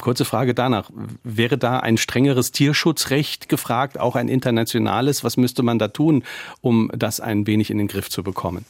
[0.00, 0.90] Kurze Frage danach.
[1.24, 5.24] Wäre da ein strengeres Tierschutzrecht gefragt, auch ein internationales?
[5.24, 6.24] Was müsste man da tun,
[6.60, 8.64] um das ein wenig in den Griff zu bekommen?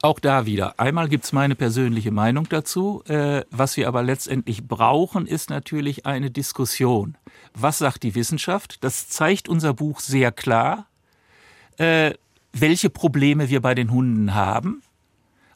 [0.00, 0.78] Auch da wieder.
[0.78, 3.02] Einmal gibt's meine persönliche Meinung dazu.
[3.08, 7.16] Äh, was wir aber letztendlich brauchen, ist natürlich eine Diskussion.
[7.54, 8.84] Was sagt die Wissenschaft?
[8.84, 10.86] Das zeigt unser Buch sehr klar.
[12.52, 14.82] Welche Probleme wir bei den Hunden haben.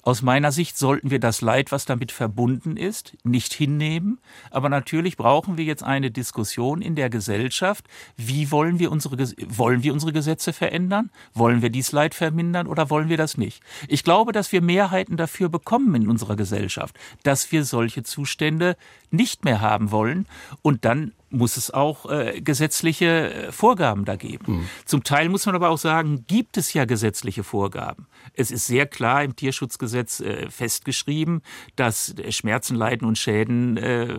[0.04, 4.18] Aus meiner Sicht sollten wir das Leid, was damit verbunden ist, nicht hinnehmen.
[4.50, 7.86] Aber natürlich brauchen wir jetzt eine Diskussion in der Gesellschaft.
[8.16, 11.10] Wie wollen wir unsere, wollen wir unsere Gesetze verändern?
[11.34, 13.62] Wollen wir dies Leid vermindern oder wollen wir das nicht?
[13.86, 18.76] Ich glaube, dass wir Mehrheiten dafür bekommen in unserer Gesellschaft, dass wir solche Zustände
[19.12, 20.26] nicht mehr haben wollen.
[20.62, 24.44] Und dann muss es auch äh, gesetzliche äh, Vorgaben da geben.
[24.46, 24.68] Mhm.
[24.84, 28.06] Zum Teil muss man aber auch sagen, gibt es ja gesetzliche Vorgaben.
[28.34, 31.42] Es ist sehr klar im Tierschutzgesetz äh, festgeschrieben,
[31.76, 34.18] dass Schmerzen, Leiden und Schäden äh,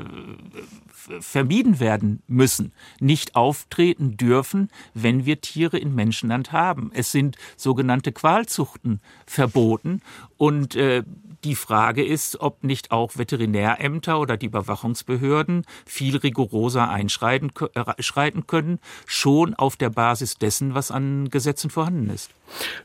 [1.19, 6.91] vermieden werden müssen, nicht auftreten dürfen, wenn wir Tiere in Menschenland haben.
[6.93, 10.01] Es sind sogenannte Qualzuchten verboten
[10.37, 11.03] und äh,
[11.43, 18.79] die Frage ist, ob nicht auch Veterinärämter oder die Überwachungsbehörden viel rigoroser einschreiten äh, können,
[19.05, 22.31] schon auf der Basis dessen, was an Gesetzen vorhanden ist.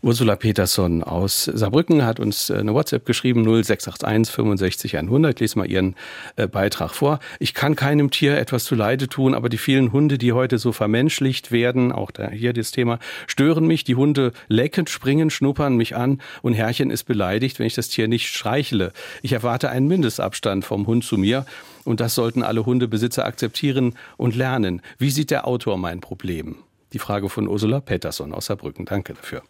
[0.03, 5.35] Ursula Peterson aus Saarbrücken hat uns äh, eine WhatsApp geschrieben, 0681 65 100.
[5.35, 5.95] Ich lese mal Ihren
[6.37, 7.19] äh, Beitrag vor.
[7.39, 10.73] Ich kann keinem Tier etwas zu Leide tun, aber die vielen Hunde, die heute so
[10.73, 13.85] vermenschlicht werden, auch da hier das Thema, stören mich.
[13.85, 18.09] Die Hunde lecken, springen, schnuppern mich an und Herrchen ist beleidigt, wenn ich das Tier
[18.09, 18.93] nicht streichle.
[19.23, 21.47] Ich erwarte einen Mindestabstand vom Hund zu mir
[21.85, 24.83] und das sollten alle Hundebesitzer akzeptieren und lernen.
[24.99, 26.57] Wie sieht der Autor mein Problem?
[26.93, 28.87] Die Frage von Ursula Peterson aus Saarbrücken.
[28.87, 29.43] Danke dafür.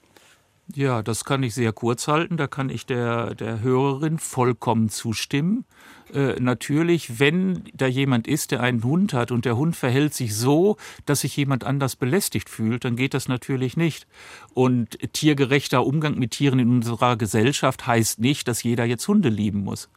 [0.74, 2.37] Ja, das kann ich sehr kurz halten.
[2.37, 5.64] Da kann ich der, der Hörerin vollkommen zustimmen.
[6.12, 10.37] Äh, natürlich, wenn da jemand ist, der einen Hund hat und der Hund verhält sich
[10.37, 10.76] so,
[11.07, 14.07] dass sich jemand anders belästigt fühlt, dann geht das natürlich nicht.
[14.52, 19.64] Und tiergerechter Umgang mit Tieren in unserer Gesellschaft heißt nicht, dass jeder jetzt Hunde lieben
[19.64, 19.88] muss.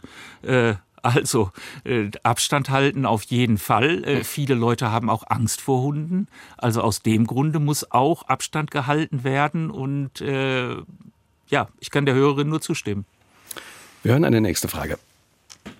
[0.41, 1.51] Äh, Also
[1.83, 4.03] äh, Abstand halten auf jeden Fall.
[4.03, 6.27] Äh, viele Leute haben auch Angst vor Hunden.
[6.57, 9.71] Also aus dem Grunde muss auch Abstand gehalten werden.
[9.71, 10.75] Und äh,
[11.47, 13.05] ja, ich kann der Hörerin nur zustimmen.
[14.03, 14.97] Wir hören eine nächste Frage.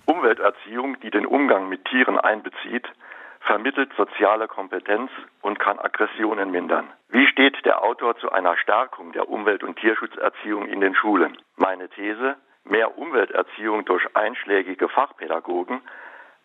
[0.06, 2.86] Umwelterziehung, die den Umgang mit Tieren einbezieht,
[3.40, 6.88] vermittelt soziale Kompetenz und kann Aggressionen mindern.
[7.08, 11.36] Wie steht der Autor zu einer Stärkung der Umwelt- und Tierschutzerziehung in den Schulen?
[11.56, 15.80] Meine These, mehr Umwelterziehung durch einschlägige Fachpädagogen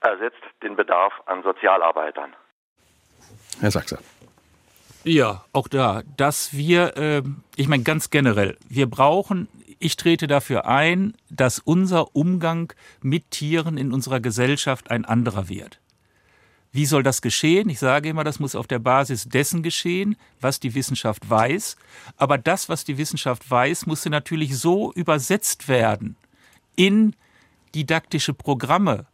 [0.02, 2.36] ersetzt den Bedarf an Sozialarbeitern.
[3.60, 4.00] Herr Sachse.
[5.04, 7.24] Ja, auch da, dass wir, äh,
[7.56, 9.48] ich meine ganz generell, wir brauchen,
[9.80, 15.80] ich trete dafür ein, dass unser Umgang mit Tieren in unserer Gesellschaft ein anderer wird.
[16.72, 17.70] Wie soll das geschehen?
[17.70, 21.76] Ich sage immer, das muss auf der Basis dessen geschehen, was die Wissenschaft weiß.
[22.18, 26.18] Aber das, was die Wissenschaft weiß, muss natürlich so übersetzt werden
[26.76, 27.16] in
[27.74, 29.06] didaktische Programme,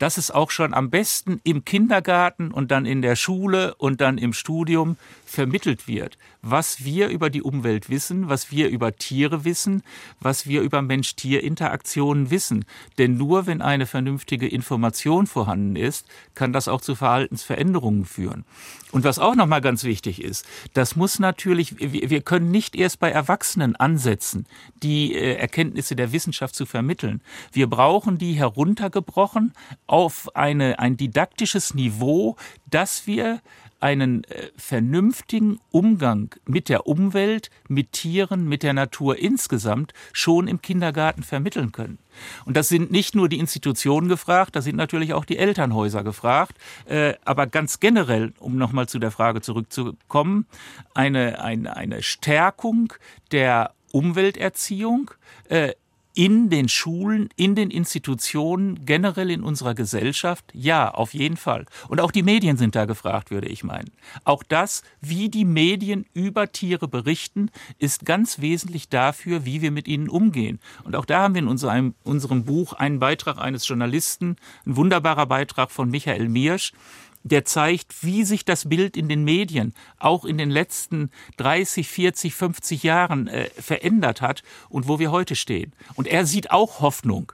[0.00, 4.16] dass es auch schon am besten im Kindergarten und dann in der Schule und dann
[4.18, 9.82] im Studium vermittelt wird, was wir über die Umwelt wissen, was wir über Tiere wissen,
[10.18, 12.64] was wir über Mensch-Tier-Interaktionen wissen.
[12.96, 18.46] Denn nur wenn eine vernünftige Information vorhanden ist, kann das auch zu Verhaltensveränderungen führen.
[18.92, 23.10] Und was auch nochmal ganz wichtig ist, das muss natürlich, wir können nicht erst bei
[23.10, 24.46] Erwachsenen ansetzen,
[24.82, 27.22] die äh, Erkenntnisse der Wissenschaft zu vermitteln.
[27.52, 29.52] Wir brauchen die heruntergebrochen
[29.86, 32.36] auf eine, ein didaktisches Niveau,
[32.68, 33.40] dass wir
[33.80, 40.62] einen äh, vernünftigen Umgang mit der Umwelt, mit Tieren, mit der Natur insgesamt schon im
[40.62, 41.98] Kindergarten vermitteln können.
[42.44, 46.58] Und das sind nicht nur die Institutionen gefragt, da sind natürlich auch die Elternhäuser gefragt.
[46.86, 50.46] Äh, aber ganz generell, um nochmal zu der Frage zurückzukommen,
[50.94, 52.92] eine, eine, eine Stärkung
[53.32, 55.10] der Umwelterziehung,
[55.48, 55.72] äh,
[56.14, 60.44] in den Schulen, in den Institutionen, generell in unserer Gesellschaft?
[60.52, 61.66] Ja, auf jeden Fall.
[61.88, 63.90] Und auch die Medien sind da gefragt, würde ich meinen.
[64.24, 69.88] Auch das, wie die Medien über Tiere berichten, ist ganz wesentlich dafür, wie wir mit
[69.88, 70.58] ihnen umgehen.
[70.84, 75.26] Und auch da haben wir in unserem, unserem Buch einen Beitrag eines Journalisten, ein wunderbarer
[75.26, 76.72] Beitrag von Michael Miersch,
[77.22, 82.34] der zeigt, wie sich das Bild in den Medien auch in den letzten 30, 40,
[82.34, 85.72] 50 Jahren äh, verändert hat und wo wir heute stehen.
[85.94, 87.32] Und er sieht auch Hoffnung.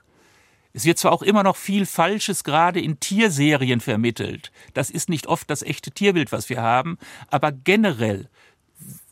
[0.73, 4.51] Es wird zwar auch immer noch viel Falsches gerade in Tierserien vermittelt.
[4.73, 8.29] Das ist nicht oft das echte Tierbild, was wir haben, aber generell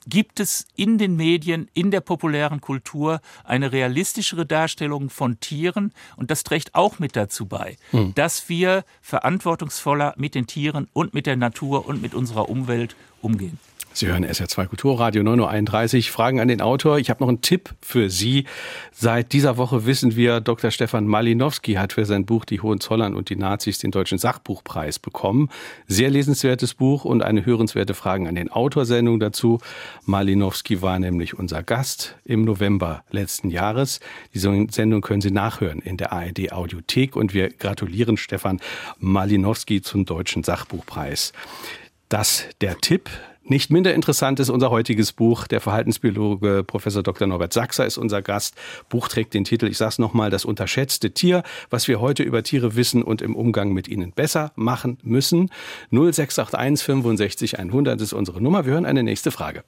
[0.08, 6.32] gibt es in den Medien, in der populären Kultur eine realistischere Darstellung von Tieren und
[6.32, 8.14] das trägt auch mit dazu bei, hm.
[8.16, 13.60] dass wir verantwortungsvoller mit den Tieren und mit der Natur und mit unserer Umwelt umgehen.
[13.98, 16.04] Sie hören SR2 Kulturradio 9.31 Uhr.
[16.12, 17.00] Fragen an den Autor.
[17.00, 18.44] Ich habe noch einen Tipp für Sie.
[18.92, 20.70] Seit dieser Woche wissen wir, Dr.
[20.70, 25.48] Stefan Malinowski hat für sein Buch Die Hohenzollern und die Nazis den Deutschen Sachbuchpreis bekommen.
[25.88, 29.62] Sehr lesenswertes Buch und eine hörenswerte Fragen an den Autor-Sendung dazu.
[30.04, 34.02] Malinowski war nämlich unser Gast im November letzten Jahres.
[34.34, 38.60] Diese Sendung können Sie nachhören in der ARD Audiothek und wir gratulieren Stefan
[39.00, 41.32] Malinowski zum Deutschen Sachbuchpreis.
[42.10, 43.10] Das der Tipp.
[43.48, 45.46] Nicht minder interessant ist unser heutiges Buch.
[45.46, 47.28] Der Verhaltensbiologe Professor Dr.
[47.28, 48.58] Norbert Sachser ist unser Gast.
[48.90, 52.42] Buch trägt den Titel, ich sage es nochmal, das unterschätzte Tier, was wir heute über
[52.42, 55.52] Tiere wissen und im Umgang mit ihnen besser machen müssen.
[55.92, 58.66] 0681 65 100 ist unsere Nummer.
[58.66, 59.64] Wir hören eine nächste Frage.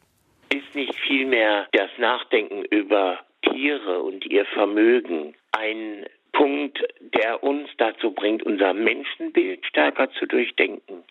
[0.50, 6.80] Ist nicht vielmehr das Nachdenken über Tiere und ihr Vermögen ein Punkt,
[7.14, 11.04] der uns dazu bringt, unser Menschenbild stärker zu durchdenken?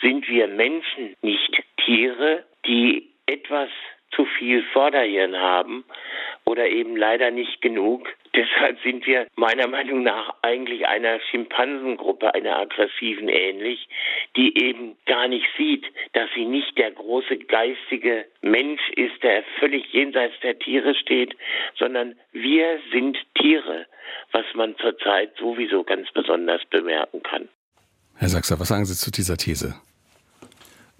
[0.00, 3.70] Sind wir Menschen nicht Tiere, die etwas
[4.10, 5.84] zu viel Vorderhirn haben
[6.44, 8.08] oder eben leider nicht genug.
[8.34, 13.88] Deshalb sind wir meiner Meinung nach eigentlich einer Schimpansengruppe, einer aggressiven ähnlich,
[14.36, 19.92] die eben gar nicht sieht, dass sie nicht der große geistige Mensch ist, der völlig
[19.92, 21.36] jenseits der Tiere steht,
[21.78, 23.86] sondern wir sind Tiere,
[24.32, 27.48] was man zurzeit sowieso ganz besonders bemerken kann.
[28.18, 29.74] Herr Sachser, was sagen Sie zu dieser These?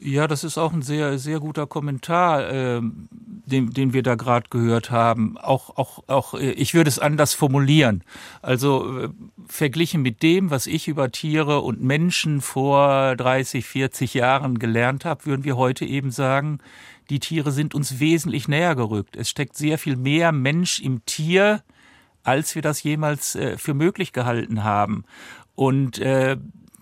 [0.00, 4.46] Ja, das ist auch ein sehr, sehr guter Kommentar, äh, den, den wir da gerade
[4.48, 5.37] gehört haben.
[5.37, 8.04] Auch, auch, auch, äh, ich würde es anders formulieren.
[8.40, 9.09] Also äh,
[9.48, 15.26] verglichen mit dem, was ich über Tiere und Menschen vor 30, 40 Jahren gelernt habe,
[15.26, 16.61] würden wir heute eben sagen,
[17.11, 19.16] die Tiere sind uns wesentlich näher gerückt.
[19.16, 21.64] Es steckt sehr viel mehr Mensch im Tier,
[22.22, 25.04] als wir das jemals äh, für möglich gehalten haben.
[25.57, 26.37] Und äh,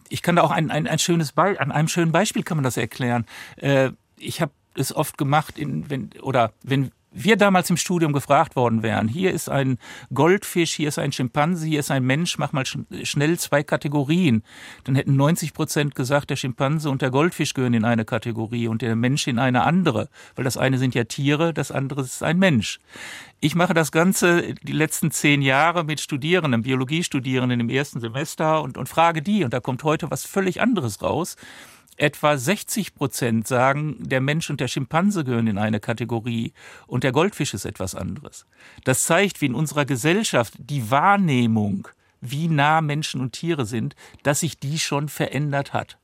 [0.08, 2.64] ich kann da auch ein, ein, ein schönes Be an einem schönen Beispiel kann man
[2.64, 3.26] das erklären.
[3.56, 8.56] Äh, ich habe es oft gemacht, in, wenn, oder wenn wir damals im Studium gefragt
[8.56, 9.78] worden wären, hier ist ein
[10.12, 14.42] Goldfisch, hier ist ein Schimpanse, hier ist ein Mensch, mach mal schnell zwei Kategorien,
[14.84, 18.82] dann hätten 90 Prozent gesagt, der Schimpanse und der Goldfisch gehören in eine Kategorie und
[18.82, 22.38] der Mensch in eine andere, weil das eine sind ja Tiere, das andere ist ein
[22.38, 22.80] Mensch.
[23.40, 28.76] Ich mache das Ganze die letzten zehn Jahre mit Studierenden, Biologiestudierenden im ersten Semester und,
[28.76, 31.36] und frage die, und da kommt heute was völlig anderes raus.
[31.96, 36.52] Etwa 60 Prozent sagen, der Mensch und der Schimpanse gehören in eine Kategorie
[36.86, 38.46] und der Goldfisch ist etwas anderes.
[38.84, 41.88] Das zeigt, wie in unserer Gesellschaft die Wahrnehmung,
[42.20, 45.98] wie nah Menschen und Tiere sind, dass sich die schon verändert hat.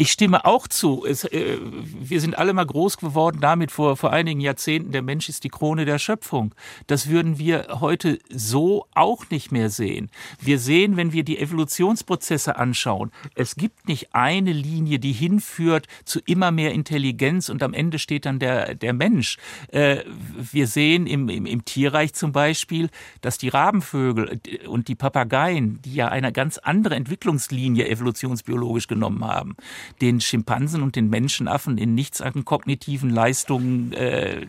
[0.00, 1.04] Ich stimme auch zu.
[1.04, 5.28] Es, äh, wir sind alle mal groß geworden damit vor, vor einigen Jahrzehnten, der Mensch
[5.28, 6.54] ist die Krone der Schöpfung.
[6.86, 10.08] Das würden wir heute so auch nicht mehr sehen.
[10.40, 16.20] Wir sehen, wenn wir die Evolutionsprozesse anschauen, es gibt nicht eine Linie, die hinführt zu
[16.26, 19.36] immer mehr Intelligenz und am Ende steht dann der, der Mensch.
[19.72, 20.04] Äh,
[20.52, 22.88] wir sehen im, im, im Tierreich zum Beispiel,
[23.20, 29.56] dass die Rabenvögel und die Papageien, die ja eine ganz andere Entwicklungslinie evolutionsbiologisch genommen haben,
[30.00, 34.46] den Schimpansen und den Menschenaffen in nichts an kognitiven Leistungen äh,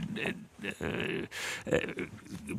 [0.61, 1.87] äh, äh,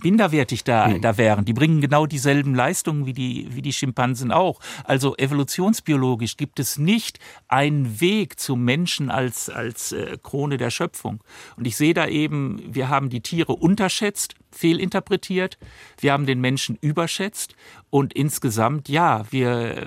[0.02, 1.00] minderwertig da, mhm.
[1.02, 1.44] da wären.
[1.44, 4.60] Die bringen genau dieselben Leistungen wie die, wie die Schimpansen auch.
[4.84, 11.22] Also evolutionsbiologisch gibt es nicht einen Weg zum Menschen als, als äh, Krone der Schöpfung.
[11.56, 15.58] Und ich sehe da eben, wir haben die Tiere unterschätzt, fehlinterpretiert,
[15.98, 17.54] wir haben den Menschen überschätzt
[17.90, 19.86] und insgesamt, ja, wir äh,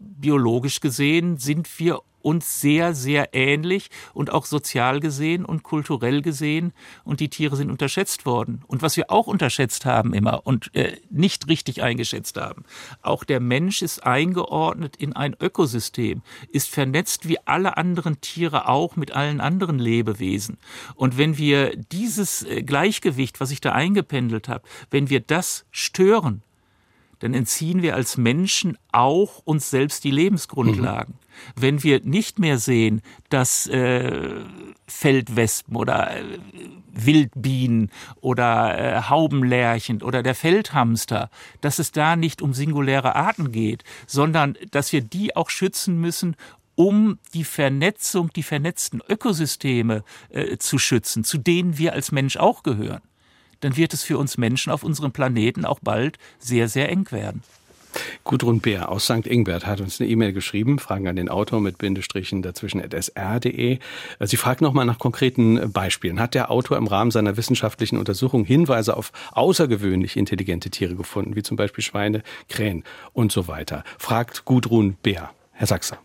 [0.00, 6.72] biologisch gesehen sind wir uns sehr, sehr ähnlich und auch sozial gesehen und kulturell gesehen.
[7.04, 8.62] Und die Tiere sind unterschätzt worden.
[8.66, 12.64] Und was wir auch unterschätzt haben immer und äh, nicht richtig eingeschätzt haben,
[13.02, 18.96] auch der Mensch ist eingeordnet in ein Ökosystem, ist vernetzt wie alle anderen Tiere auch
[18.96, 20.58] mit allen anderen Lebewesen.
[20.94, 26.42] Und wenn wir dieses äh, Gleichgewicht, was ich da eingependelt habe, wenn wir das stören,
[27.22, 31.14] dann entziehen wir als Menschen auch uns selbst die Lebensgrundlagen.
[31.14, 31.60] Mhm.
[31.60, 34.40] Wenn wir nicht mehr sehen, dass äh,
[34.88, 36.38] Feldwespen oder äh,
[36.92, 41.30] Wildbienen oder äh, Haubenlärchen oder der Feldhamster,
[41.60, 46.36] dass es da nicht um singuläre Arten geht, sondern dass wir die auch schützen müssen
[46.74, 52.64] um die Vernetzung, die vernetzten Ökosysteme äh, zu schützen, zu denen wir als Mensch auch
[52.64, 53.02] gehören
[53.62, 57.42] dann wird es für uns Menschen auf unserem Planeten auch bald sehr, sehr eng werden.
[58.24, 59.26] Gudrun Bär aus St.
[59.26, 63.78] Ingbert hat uns eine E-Mail geschrieben, Fragen an den Autor mit Bindestrichen dazwischen at sr.de.
[64.20, 66.20] Sie fragt nochmal nach konkreten Beispielen.
[66.20, 71.42] Hat der Autor im Rahmen seiner wissenschaftlichen Untersuchung Hinweise auf außergewöhnlich intelligente Tiere gefunden, wie
[71.42, 73.84] zum Beispiel Schweine, Krähen und so weiter?
[73.98, 75.30] Fragt Gudrun Bär.
[75.52, 75.98] Herr Sachser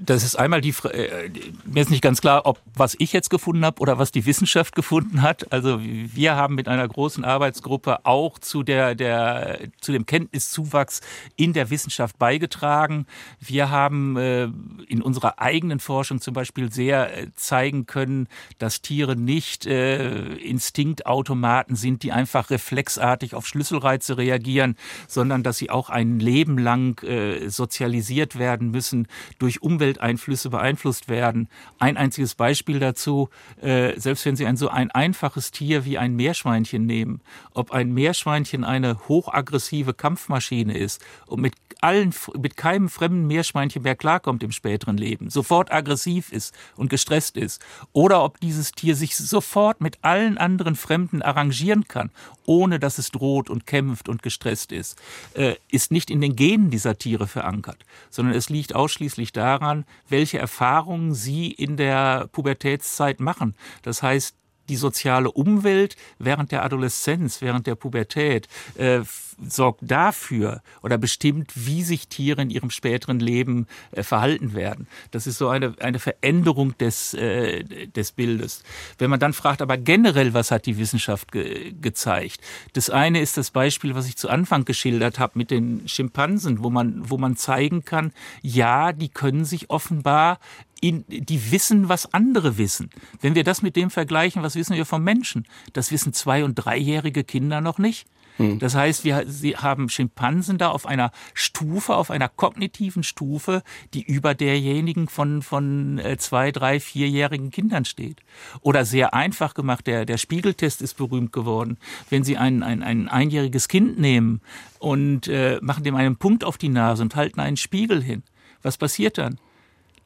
[0.00, 1.30] das ist einmal die, äh,
[1.64, 4.74] mir ist nicht ganz klar, ob was ich jetzt gefunden habe oder was die Wissenschaft
[4.74, 5.52] gefunden hat.
[5.52, 11.02] Also wir haben mit einer großen Arbeitsgruppe auch zu der, der, zu dem Kenntniszuwachs
[11.36, 13.06] in der Wissenschaft beigetragen.
[13.38, 14.44] Wir haben äh,
[14.88, 18.28] in unserer eigenen Forschung zum Beispiel sehr äh, zeigen können,
[18.58, 24.76] dass Tiere nicht äh, Instinktautomaten sind, die einfach reflexartig auf Schlüsselreize reagieren,
[25.06, 29.06] sondern dass sie auch ein Leben lang äh, sozialisiert werden müssen
[29.38, 31.48] durch Umwelt Umwelteinflüsse beeinflusst werden.
[31.80, 36.14] Ein einziges Beispiel dazu, äh, selbst wenn Sie ein so ein einfaches Tier wie ein
[36.14, 37.20] Meerschweinchen nehmen,
[37.52, 43.96] ob ein Meerschweinchen eine hochaggressive Kampfmaschine ist und mit allen, mit keinem fremden Meerschweinchen mehr
[43.96, 47.60] klarkommt im späteren Leben, sofort aggressiv ist und gestresst ist,
[47.92, 52.10] oder ob dieses Tier sich sofort mit allen anderen Fremden arrangieren kann,
[52.46, 54.96] ohne dass es droht und kämpft und gestresst ist,
[55.34, 59.71] äh, ist nicht in den Genen dieser Tiere verankert, sondern es liegt ausschließlich daran,
[60.08, 63.54] welche Erfahrungen sie in der Pubertätszeit machen.
[63.82, 64.36] Das heißt,
[64.68, 69.00] die soziale Umwelt während der Adoleszenz, während der Pubertät äh,
[69.48, 74.86] sorgt dafür oder bestimmt, wie sich Tiere in ihrem späteren Leben äh, verhalten werden.
[75.10, 78.62] Das ist so eine, eine Veränderung des, äh, des Bildes.
[78.98, 82.40] Wenn man dann fragt, aber generell, was hat die Wissenschaft ge gezeigt?
[82.72, 86.70] Das eine ist das Beispiel, was ich zu Anfang geschildert habe mit den Schimpansen, wo
[86.70, 90.38] man, wo man zeigen kann, ja, die können sich offenbar
[90.82, 92.90] die wissen, was andere wissen.
[93.20, 95.46] Wenn wir das mit dem vergleichen, was wissen wir vom Menschen?
[95.72, 98.06] Das wissen zwei- und dreijährige Kinder noch nicht.
[98.38, 98.58] Hm.
[98.58, 103.62] Das heißt, wir sie haben Schimpansen da auf einer Stufe, auf einer kognitiven Stufe,
[103.94, 108.22] die über derjenigen von, von äh, zwei, drei, vierjährigen Kindern steht.
[108.60, 111.76] Oder sehr einfach gemacht, der, der Spiegeltest ist berühmt geworden.
[112.08, 114.40] Wenn Sie ein, ein, ein einjähriges Kind nehmen
[114.78, 118.22] und äh, machen dem einen Punkt auf die Nase und halten einen Spiegel hin,
[118.62, 119.38] was passiert dann?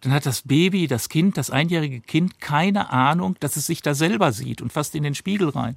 [0.06, 3.92] Dann hat das Baby, das Kind, das einjährige Kind keine Ahnung, dass es sich da
[3.92, 5.74] selber sieht und fasst in den Spiegel rein.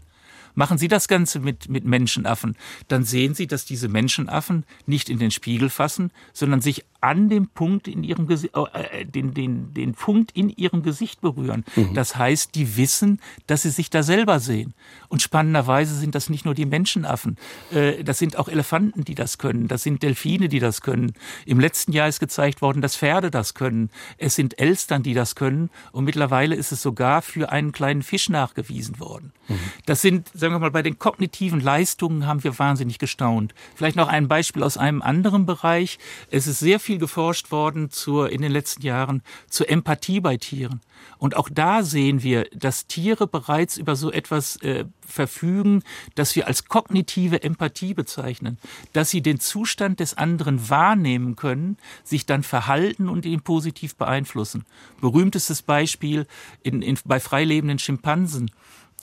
[0.54, 2.56] Machen Sie das Ganze mit, mit Menschenaffen,
[2.88, 7.48] dann sehen Sie, dass diese Menschenaffen nicht in den Spiegel fassen, sondern sich an dem
[7.48, 11.64] Punkt in ihrem Gesicht, äh, den, den, den Punkt in ihrem Gesicht berühren.
[11.76, 11.94] Mhm.
[11.94, 14.74] Das heißt, die wissen, dass sie sich da selber sehen.
[15.08, 17.38] Und spannenderweise sind das nicht nur die Menschenaffen.
[17.72, 19.68] Äh, das sind auch Elefanten, die das können.
[19.68, 21.14] Das sind Delfine, die das können.
[21.46, 23.90] Im letzten Jahr ist gezeigt worden, dass Pferde das können.
[24.18, 25.70] Es sind Elstern, die das können.
[25.92, 29.32] Und mittlerweile ist es sogar für einen kleinen Fisch nachgewiesen worden.
[29.48, 29.60] Mhm.
[29.86, 33.54] Das sind, sagen wir mal, bei den kognitiven Leistungen haben wir wahnsinnig gestaunt.
[33.76, 35.98] Vielleicht noch ein Beispiel aus einem anderen Bereich.
[36.30, 40.38] Es ist sehr viel viel geforscht worden zur, in den letzten Jahren zur Empathie bei
[40.38, 40.82] Tieren.
[41.20, 45.84] Und auch da sehen wir, dass Tiere bereits über so etwas äh, verfügen,
[46.16, 48.58] das wir als kognitive Empathie bezeichnen,
[48.94, 54.66] dass sie den Zustand des anderen wahrnehmen können, sich dann verhalten und ihn positiv beeinflussen.
[55.00, 56.26] Berühmtestes Beispiel
[56.64, 58.50] in, in, bei freilebenden Schimpansen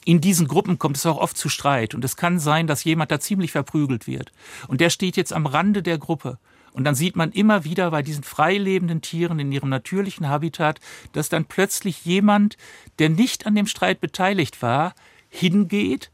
[0.04, 1.94] in diesen Gruppen kommt es auch oft zu Streit.
[1.94, 4.32] Und es kann sein, dass jemand da ziemlich verprügelt wird.
[4.66, 6.38] Und der steht jetzt am Rande der Gruppe.
[6.76, 10.78] Und dann sieht man immer wieder bei diesen freilebenden Tieren in ihrem natürlichen Habitat,
[11.14, 12.58] dass dann plötzlich jemand,
[12.98, 14.94] der nicht an dem Streit beteiligt war,
[15.30, 16.10] hingeht,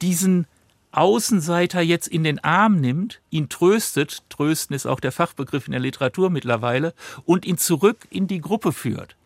[0.00, 0.46] diesen
[0.90, 5.82] Außenseiter jetzt in den Arm nimmt, ihn tröstet, trösten ist auch der Fachbegriff in der
[5.82, 6.94] Literatur mittlerweile,
[7.26, 9.16] und ihn zurück in die Gruppe führt.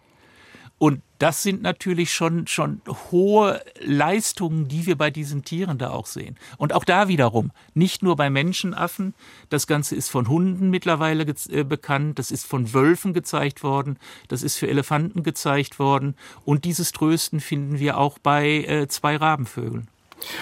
[0.78, 2.80] Und das sind natürlich schon, schon
[3.12, 6.36] hohe Leistungen, die wir bei diesen Tieren da auch sehen.
[6.56, 9.14] Und auch da wiederum, nicht nur bei Menschenaffen,
[9.50, 13.98] das Ganze ist von Hunden mittlerweile äh, bekannt, das ist von Wölfen gezeigt worden,
[14.28, 16.14] das ist für Elefanten gezeigt worden
[16.46, 19.88] und dieses Trösten finden wir auch bei äh, zwei Rabenvögeln.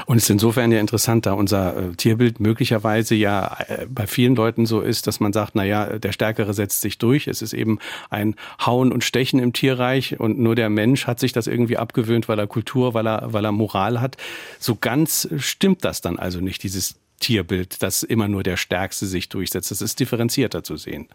[0.07, 4.35] Und es ist insofern ja interessant, da unser äh, Tierbild möglicherweise ja äh, bei vielen
[4.35, 7.27] Leuten so ist, dass man sagt, na ja, der Stärkere setzt sich durch.
[7.29, 7.79] Es ist eben
[8.11, 12.29] ein Hauen und Stechen im Tierreich und nur der Mensch hat sich das irgendwie abgewöhnt,
[12.29, 14.17] weil er Kultur, weil er, weil er Moral hat.
[14.59, 19.29] So ganz stimmt das dann also nicht, dieses Tierbild, dass immer nur der Stärkste sich
[19.29, 19.71] durchsetzt.
[19.71, 21.09] Das ist differenzierter zu sehen.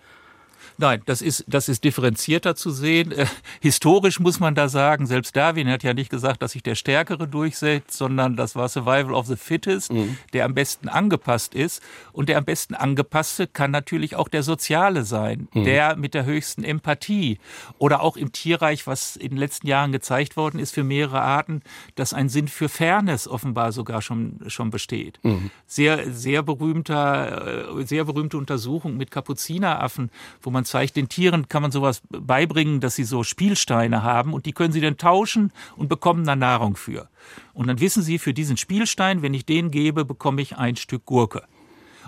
[0.78, 3.12] Nein, das ist, das ist differenzierter zu sehen.
[3.12, 3.26] Äh,
[3.62, 7.28] historisch muss man da sagen, selbst Darwin hat ja nicht gesagt, dass sich der Stärkere
[7.28, 10.18] durchsetzt, sondern das war Survival of the Fittest, mhm.
[10.34, 11.82] der am besten angepasst ist.
[12.12, 15.64] Und der am besten angepasste kann natürlich auch der Soziale sein, mhm.
[15.64, 17.40] der mit der höchsten Empathie.
[17.78, 21.62] Oder auch im Tierreich, was in den letzten Jahren gezeigt worden ist für mehrere Arten,
[21.96, 25.20] dass ein Sinn für Fairness offenbar sogar schon, schon besteht.
[25.24, 25.52] Mhm.
[25.68, 30.10] Sehr, sehr berühmter, äh, sehr berühmte Untersuchung mit Kapuzineraffen,
[30.42, 34.34] wo man man zeigt, den Tieren kann man sowas beibringen, dass sie so Spielsteine haben
[34.34, 37.10] und die können sie dann tauschen und bekommen dann Nahrung für.
[37.54, 41.06] Und dann wissen sie, für diesen Spielstein, wenn ich den gebe, bekomme ich ein Stück
[41.06, 41.44] Gurke.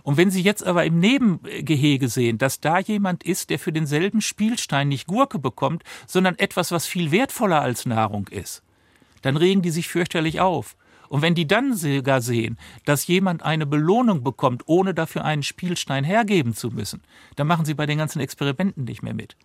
[0.03, 4.21] Und wenn Sie jetzt aber im Nebengehege sehen, dass da jemand ist, der für denselben
[4.21, 8.61] Spielstein nicht Gurke bekommt, sondern etwas, was viel wertvoller als Nahrung ist,
[9.23, 10.77] dann regen die sich fürchterlich auf.
[11.09, 16.03] Und wenn die dann sogar sehen, dass jemand eine Belohnung bekommt, ohne dafür einen Spielstein
[16.03, 17.01] hergeben zu müssen,
[17.35, 19.35] dann machen sie bei den ganzen Experimenten nicht mehr mit.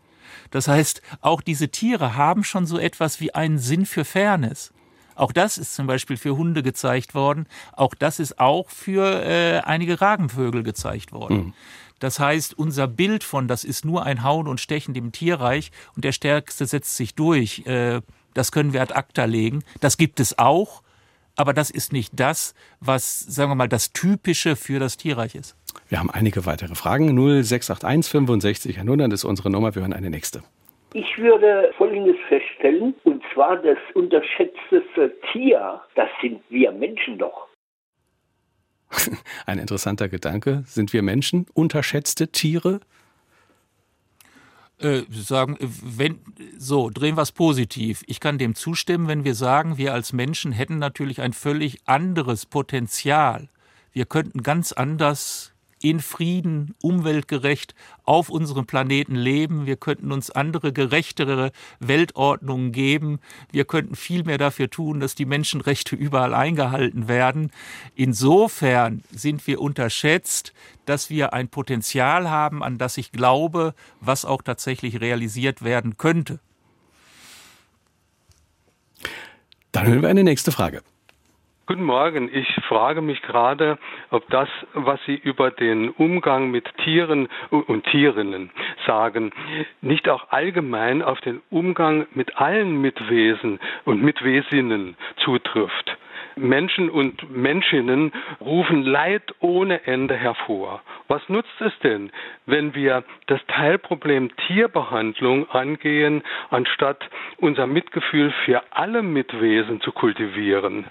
[0.51, 4.73] Das heißt, auch diese Tiere haben schon so etwas wie einen Sinn für Fairness.
[5.15, 7.47] Auch das ist zum Beispiel für Hunde gezeigt worden.
[7.73, 11.37] Auch das ist auch für äh, einige Ragenvögel gezeigt worden.
[11.37, 11.55] Mhm.
[11.99, 16.05] Das heißt, unser Bild von, das ist nur ein Hauen und Stechen im Tierreich und
[16.05, 18.01] der Stärkste setzt sich durch, äh,
[18.33, 19.63] das können wir ad acta legen.
[19.81, 20.83] Das gibt es auch
[21.41, 25.57] aber das ist nicht das, was, sagen wir mal, das Typische für das Tierreich ist.
[25.89, 27.07] Wir haben einige weitere Fragen.
[27.17, 29.75] 0681 65 100 ist unsere Nummer.
[29.75, 30.43] Wir hören eine nächste.
[30.93, 37.47] Ich würde Folgendes feststellen, und zwar das unterschätzteste Tier, das sind wir Menschen doch.
[39.47, 40.63] Ein interessanter Gedanke.
[40.67, 42.81] Sind wir Menschen unterschätzte Tiere?
[44.81, 46.21] Äh, sagen, wenn,
[46.59, 48.03] so, drehen wir es positiv.
[48.07, 52.47] Ich kann dem zustimmen, wenn wir sagen, wir als Menschen hätten natürlich ein völlig anderes
[52.47, 53.49] Potenzial.
[53.93, 55.53] Wir könnten ganz anders
[55.83, 57.75] in Frieden, umweltgerecht
[58.05, 59.67] auf unserem Planeten leben.
[59.67, 63.19] Wir könnten uns andere, gerechtere Weltordnungen geben.
[63.51, 67.51] Wir könnten viel mehr dafür tun, dass die Menschenrechte überall eingehalten werden.
[67.95, 70.53] Insofern sind wir unterschätzt,
[70.85, 76.41] dass wir ein Potenzial haben, an das ich glaube, was auch tatsächlich realisiert werden könnte.
[79.73, 80.83] Dann hören wir eine nächste Frage.
[81.71, 82.29] Guten Morgen.
[82.35, 83.79] Ich frage mich gerade,
[84.11, 88.51] ob das, was Sie über den Umgang mit Tieren und Tierinnen
[88.89, 89.31] sagen,
[89.81, 95.97] nicht auch allgemein auf den Umgang mit allen Mitwesen und Mitwesinnen zutrifft.
[96.35, 98.11] Menschen und Menschinnen
[98.41, 100.83] rufen Leid ohne Ende hervor.
[101.07, 102.11] Was nutzt es denn,
[102.47, 106.99] wenn wir das Teilproblem Tierbehandlung angehen, anstatt
[107.37, 110.87] unser Mitgefühl für alle Mitwesen zu kultivieren?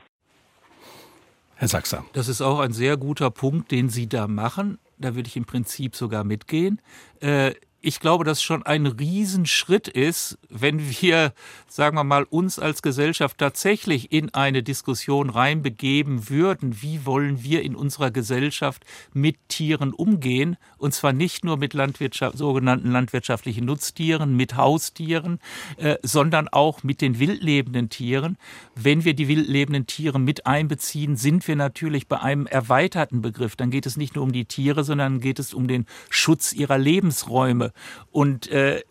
[1.59, 2.05] Herr Sachser.
[2.13, 4.79] Das ist auch ein sehr guter Punkt, den Sie da machen.
[4.97, 6.81] Da würde ich im Prinzip sogar mitgehen.
[7.19, 11.33] Äh, ich glaube, dass schon ein Riesenschritt ist, wenn wir,
[11.67, 17.61] sagen wir mal, uns als Gesellschaft tatsächlich in eine Diskussion reinbegeben würden, wie wollen wir
[17.61, 24.35] in unserer Gesellschaft mit Tieren umgehen, und zwar nicht nur mit Landwirtschaft, sogenannten landwirtschaftlichen Nutztieren,
[24.35, 25.39] mit Haustieren,
[25.77, 28.37] äh, sondern auch mit den wildlebenden Tieren.
[28.75, 33.55] Wenn wir die wildlebenden Tiere mit einbeziehen, sind wir natürlich bei einem erweiterten Begriff.
[33.55, 36.77] Dann geht es nicht nur um die Tiere, sondern geht es um den Schutz ihrer
[36.77, 37.68] Lebensräume
[38.11, 38.81] und äh,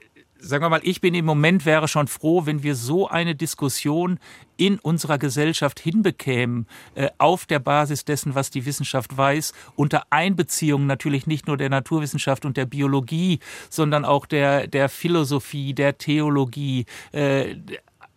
[0.40, 4.18] sagen wir mal, ich bin im Moment wäre schon froh, wenn wir so eine Diskussion
[4.56, 10.86] in unserer Gesellschaft hinbekämen, äh, auf der Basis dessen, was die Wissenschaft weiß, unter Einbeziehung
[10.86, 16.86] natürlich nicht nur der Naturwissenschaft und der Biologie, sondern auch der, der Philosophie, der Theologie,
[17.12, 17.56] äh,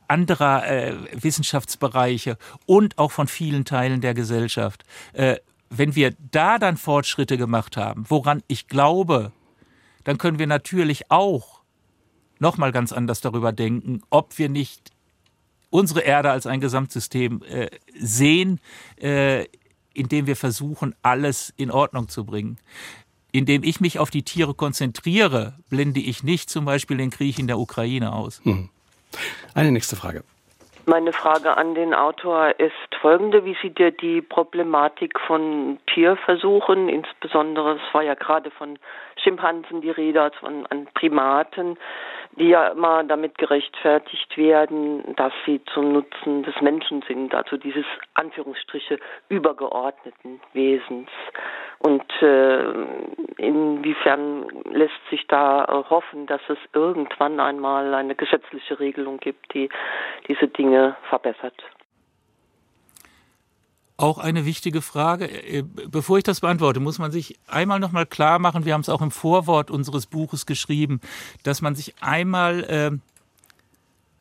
[0.07, 4.83] anderer äh, Wissenschaftsbereiche und auch von vielen Teilen der Gesellschaft.
[5.13, 5.37] Äh,
[5.69, 9.31] wenn wir da dann Fortschritte gemacht haben, woran ich glaube,
[10.03, 11.61] dann können wir natürlich auch
[12.39, 14.91] nochmal ganz anders darüber denken, ob wir nicht
[15.69, 18.59] unsere Erde als ein Gesamtsystem äh, sehen,
[18.99, 19.45] äh,
[19.93, 22.57] indem wir versuchen, alles in Ordnung zu bringen.
[23.31, 27.47] Indem ich mich auf die Tiere konzentriere, blende ich nicht zum Beispiel den Krieg in
[27.47, 28.41] der Ukraine aus.
[28.43, 28.69] Hm.
[29.53, 30.23] Eine nächste Frage.
[30.85, 33.45] Meine Frage an den Autor ist folgende.
[33.45, 38.79] Wie sieht ihr die Problematik von Tierversuchen, insbesondere, es war ja gerade von
[39.23, 41.77] Schimpansen die Rede, an, an Primaten,
[42.37, 47.85] die ja immer damit gerechtfertigt werden, dass sie zum Nutzen des Menschen sind, also dieses
[48.13, 48.99] Anführungsstriche
[49.29, 51.09] übergeordneten Wesens.
[51.79, 52.71] Und äh,
[53.37, 59.69] inwiefern lässt sich da äh, hoffen, dass es irgendwann einmal eine gesetzliche Regelung gibt, die
[60.27, 61.61] diese Dinge verbessert?
[64.01, 65.29] Auch eine wichtige Frage.
[65.29, 68.81] Äh, bevor ich das beantworte, muss man sich einmal noch mal klar machen, wir haben
[68.81, 71.01] es auch im Vorwort unseres Buches geschrieben,
[71.43, 72.91] dass man sich einmal äh,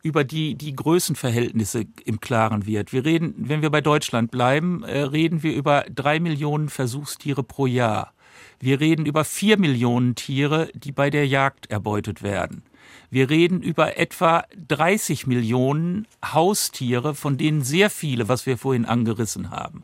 [0.02, 2.92] über die, die Größenverhältnisse im Klaren wird.
[2.92, 7.66] Wir reden, wenn wir bei Deutschland bleiben, äh, reden wir über drei Millionen Versuchstiere pro
[7.66, 8.12] Jahr.
[8.60, 12.62] Wir reden über vier Millionen Tiere, die bei der Jagd erbeutet werden.
[13.10, 19.50] Wir reden über etwa 30 Millionen Haustiere, von denen sehr viele, was wir vorhin angerissen
[19.50, 19.82] haben,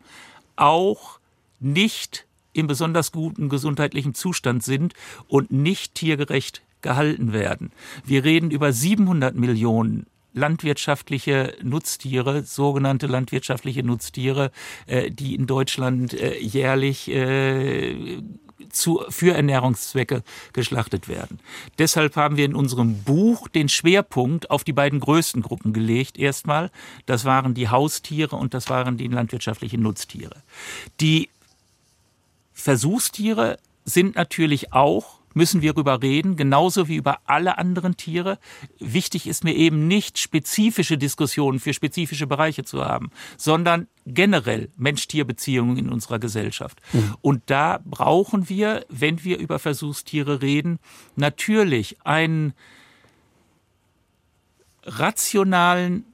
[0.57, 1.19] auch
[1.59, 4.95] nicht im besonders guten gesundheitlichen Zustand sind
[5.27, 7.73] und nicht tiergerecht gehalten werden.
[8.05, 14.53] Wir reden über 700 Millionen landwirtschaftliche Nutztiere, sogenannte landwirtschaftliche Nutztiere,
[14.87, 18.19] äh, die in Deutschland äh, jährlich äh,
[18.71, 21.41] zu, für Ernährungszwecke geschlachtet werden.
[21.79, 26.19] Deshalb haben wir in unserem Buch den Schwerpunkt auf die beiden größten Gruppen gelegt.
[26.19, 26.71] Erstmal,
[27.07, 30.43] das waren die Haustiere und das waren die landwirtschaftlichen Nutztiere.
[31.01, 31.29] Die
[32.53, 38.39] Versuchstiere sind natürlich auch müssen wir darüber reden, genauso wie über alle anderen Tiere.
[38.81, 45.77] Wichtig ist mir eben nicht spezifische Diskussionen für spezifische Bereiche zu haben, sondern generell Mensch-Tier-Beziehungen
[45.77, 46.81] in unserer Gesellschaft.
[46.93, 47.17] Mhm.
[47.21, 50.79] Und da brauchen wir, wenn wir über Versuchstiere reden,
[51.17, 52.55] natürlich einen
[54.85, 56.05] rationalen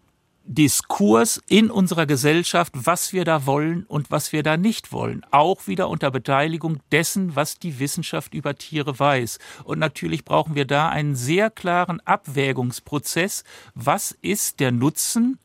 [0.44, 5.24] Diskurs in unserer Gesellschaft, was wir da wollen und was wir da nicht wollen.
[5.30, 9.38] Auch wieder unter Beteiligung dessen, was die Wissenschaft über Tiere weiß.
[9.64, 13.44] Und natürlich brauchen wir da einen sehr klaren Abwägungsprozess.
[13.74, 15.38] Was ist der Nutzen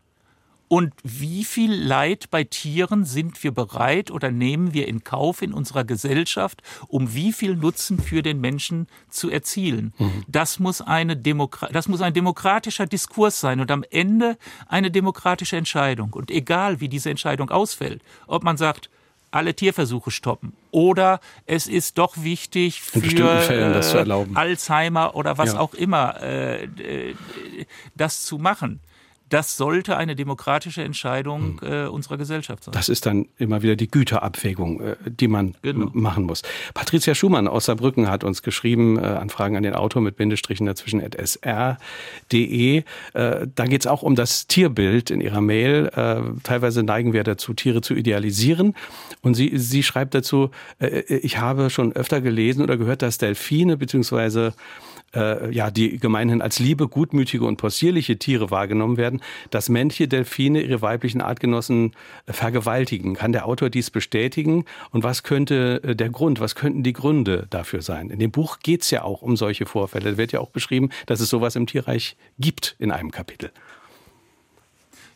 [0.67, 5.53] und wie viel Leid bei Tieren sind wir bereit oder nehmen wir in Kauf in
[5.53, 9.93] unserer Gesellschaft, um wie viel Nutzen für den Menschen zu erzielen?
[9.97, 10.25] Mhm.
[10.27, 14.37] Das, muss eine Demokra das muss ein demokratischer Diskurs sein und am Ende
[14.67, 16.11] eine demokratische Entscheidung.
[16.13, 18.89] Und egal, wie diese Entscheidung ausfällt, ob man sagt,
[19.31, 20.53] alle Tierversuche stoppen.
[20.71, 25.59] Oder es ist doch wichtig für Fällen, äh, Alzheimer oder was ja.
[25.59, 27.15] auch immer, äh, äh
[27.95, 28.81] das zu machen
[29.29, 31.71] das sollte eine demokratische Entscheidung hm.
[31.71, 32.71] äh, unserer Gesellschaft sein.
[32.73, 35.89] Das ist dann immer wieder die Güterabwägung, äh, die man genau.
[35.93, 36.43] machen muss.
[36.73, 41.03] Patricia Schumann aus Saarbrücken hat uns geschrieben, äh, Anfragen an den Autor mit Bindestrichen dazwischen
[41.03, 42.83] at sr.de.
[43.13, 45.87] Äh, da geht es auch um das Tierbild in ihrer Mail.
[45.95, 48.75] Äh, teilweise neigen wir dazu, Tiere zu idealisieren.
[49.21, 53.77] Und sie, sie schreibt dazu, äh, ich habe schon öfter gelesen oder gehört, dass Delfine
[53.77, 54.53] beziehungsweise
[55.15, 60.61] äh, ja, die gemeinhin als liebe, gutmütige und possierliche Tiere wahrgenommen werden, dass männliche Delfine
[60.61, 61.93] ihre weiblichen Artgenossen
[62.25, 63.15] äh, vergewaltigen.
[63.15, 64.65] Kann der Autor dies bestätigen?
[64.91, 68.09] Und was könnte äh, der Grund, was könnten die Gründe dafür sein?
[68.09, 70.11] In dem Buch geht es ja auch um solche Vorfälle.
[70.11, 73.51] Es wird ja auch beschrieben, dass es sowas im Tierreich gibt in einem Kapitel.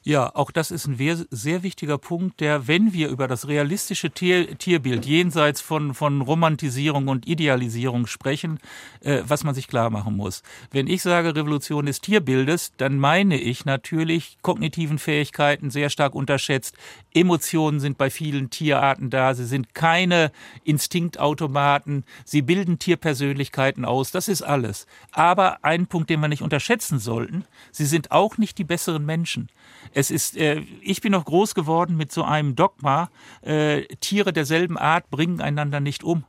[0.03, 0.97] Ja, auch das ist ein
[1.29, 7.07] sehr wichtiger Punkt, der, wenn wir über das realistische Tier, Tierbild jenseits von, von Romantisierung
[7.07, 8.57] und Idealisierung sprechen,
[9.01, 10.41] äh, was man sich klar machen muss.
[10.71, 16.75] Wenn ich sage Revolution des Tierbildes, dann meine ich natürlich kognitiven Fähigkeiten sehr stark unterschätzt.
[17.13, 19.35] Emotionen sind bei vielen Tierarten da.
[19.35, 20.31] Sie sind keine
[20.63, 22.05] Instinktautomaten.
[22.25, 24.09] Sie bilden Tierpersönlichkeiten aus.
[24.09, 24.87] Das ist alles.
[25.11, 29.49] Aber ein Punkt, den wir nicht unterschätzen sollten, sie sind auch nicht die besseren Menschen.
[29.93, 33.09] Es ist, äh, ich bin noch groß geworden mit so einem Dogma,
[33.41, 36.23] äh, Tiere derselben Art bringen einander nicht um.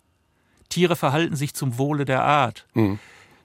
[0.69, 2.67] Tiere verhalten sich zum Wohle der Art.
[2.75, 2.99] Mhm.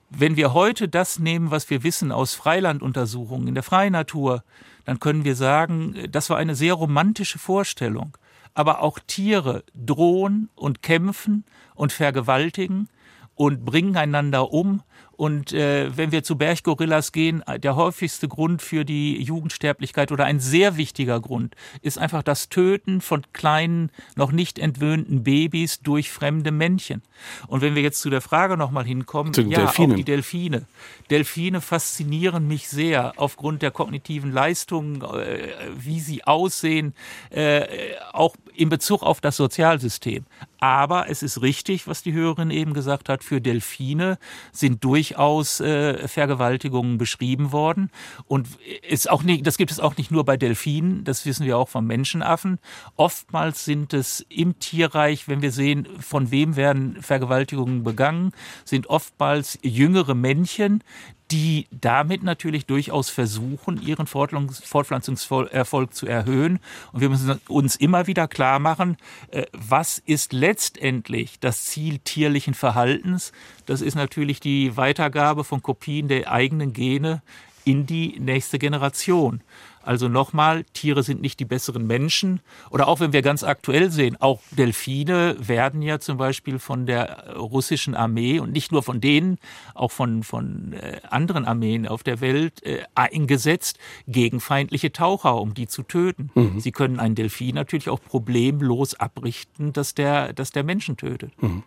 [0.09, 4.43] Wenn wir heute das nehmen, was wir wissen aus Freilanduntersuchungen in der freien Natur,
[4.85, 8.17] dann können wir sagen, das war eine sehr romantische Vorstellung.
[8.53, 11.43] Aber auch Tiere drohen und kämpfen
[11.75, 12.87] und vergewaltigen
[13.35, 14.81] und bringen einander um
[15.17, 20.39] und äh, wenn wir zu Berggorillas gehen, der häufigste Grund für die Jugendsterblichkeit oder ein
[20.39, 26.51] sehr wichtiger Grund ist einfach das Töten von kleinen, noch nicht entwöhnten Babys durch fremde
[26.51, 27.01] Männchen.
[27.47, 29.91] Und wenn wir jetzt zu der Frage nochmal hinkommen, zu ja, Delfinen.
[29.91, 30.65] auch die Delfine.
[31.09, 36.93] Delfine faszinieren mich sehr aufgrund der kognitiven Leistungen, äh, wie sie aussehen,
[37.31, 37.65] äh,
[38.13, 40.25] auch in Bezug auf das Sozialsystem.
[40.59, 44.17] Aber es ist richtig, was die Hörerin eben gesagt hat, für Delfine
[44.51, 47.89] sind durchaus äh, Vergewaltigungen beschrieben worden.
[48.25, 48.47] Und
[48.87, 51.69] ist auch nicht, das gibt es auch nicht nur bei Delfinen, das wissen wir auch
[51.69, 52.59] von Menschenaffen.
[52.95, 58.31] Oftmals sind es im Tierreich, wenn wir sehen, von wem werden Vergewaltigungen begangen,
[58.65, 60.83] sind oftmals jüngere Männchen,
[61.31, 66.59] die damit natürlich durchaus versuchen, ihren Fortpflanzungserfolg zu erhöhen.
[66.93, 68.97] Und wir müssen uns immer wieder klar machen,
[69.31, 73.31] äh, was ist letztendlich das Ziel tierlichen Verhaltens?
[73.65, 77.21] Das ist natürlich die Weitergabe von Kopien der eigenen Gene
[77.65, 79.41] in die nächste Generation.
[79.87, 82.41] Also nochmal, Tiere sind nicht die besseren Menschen.
[82.71, 87.35] Oder auch wenn wir ganz aktuell sehen, auch Delfine werden ja zum Beispiel von der
[87.37, 89.37] russischen Armee und nicht nur von denen,
[89.75, 95.53] auch von, von äh, anderen Armeen auf der Welt äh, eingesetzt gegen feindliche Taucher, um
[95.53, 96.31] die zu töten.
[96.35, 96.59] Mhm.
[96.59, 101.31] Sie können einen Delfin natürlich auch problemlos abrichten, dass der, dass der Menschen tötet.
[101.41, 101.63] Mhm.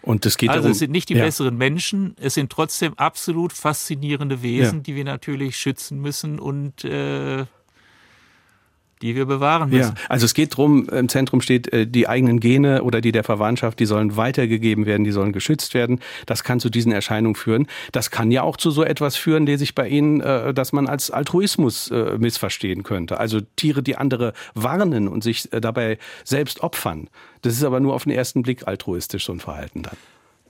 [0.00, 1.24] Und es geht also es sind nicht die ja.
[1.24, 4.82] besseren Menschen, es sind trotzdem absolut faszinierende Wesen, ja.
[4.82, 7.46] die wir natürlich schützen müssen und äh,
[9.04, 9.94] die wir bewahren müssen.
[9.96, 13.22] Ja, also es geht darum, im Zentrum steht, äh, die eigenen Gene oder die der
[13.22, 16.00] Verwandtschaft, die sollen weitergegeben werden, die sollen geschützt werden.
[16.24, 17.66] Das kann zu diesen Erscheinungen führen.
[17.92, 20.86] Das kann ja auch zu so etwas führen, der sich bei Ihnen, äh, dass man
[20.86, 23.20] als Altruismus äh, missverstehen könnte.
[23.20, 27.10] Also Tiere, die andere warnen und sich dabei selbst opfern.
[27.42, 29.96] Das ist aber nur auf den ersten Blick altruistisch, so ein Verhalten dann.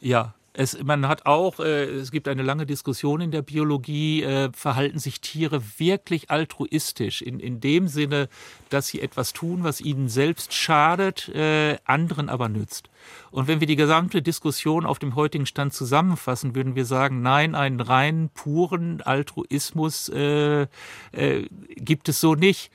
[0.01, 4.51] Ja, es, man hat auch, äh, es gibt eine lange Diskussion in der Biologie, äh,
[4.55, 8.29] verhalten sich Tiere wirklich altruistisch, in, in dem Sinne,
[8.71, 12.89] dass sie etwas tun, was ihnen selbst schadet, äh, anderen aber nützt.
[13.33, 17.57] Und wenn wir die gesamte Diskussion auf dem heutigen Stand zusammenfassen, würden wir sagen, nein,
[17.57, 20.69] einen rein puren Altruismus äh,
[21.11, 22.71] äh, gibt es so nicht.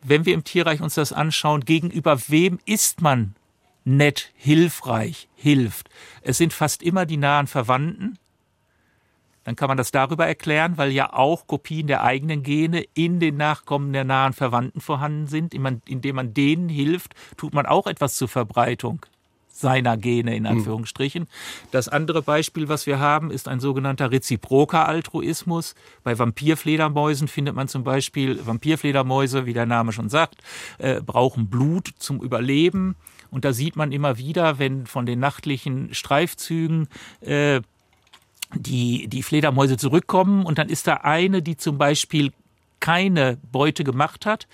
[0.00, 3.34] Wenn wir im Tierreich uns das anschauen, gegenüber wem ist man
[3.86, 5.88] nett, hilfreich, hilft.
[6.22, 8.18] Es sind fast immer die nahen Verwandten.
[9.44, 13.36] Dann kann man das darüber erklären, weil ja auch Kopien der eigenen Gene in den
[13.36, 15.54] Nachkommen der nahen Verwandten vorhanden sind.
[15.54, 19.06] Indem man denen hilft, tut man auch etwas zur Verbreitung
[19.48, 20.58] seiner Gene in hm.
[20.58, 21.28] Anführungsstrichen.
[21.70, 25.76] Das andere Beispiel, was wir haben, ist ein sogenannter reziproker Altruismus.
[26.02, 30.42] Bei Vampirfledermäusen findet man zum Beispiel Vampirfledermäuse, wie der Name schon sagt,
[30.78, 32.96] äh, brauchen Blut zum Überleben.
[33.30, 36.88] Und da sieht man immer wieder, wenn von den nachtlichen Streifzügen
[37.20, 37.60] äh,
[38.54, 42.32] die, die Fledermäuse zurückkommen und dann ist da eine, die zum Beispiel
[42.80, 44.46] keine Beute gemacht hat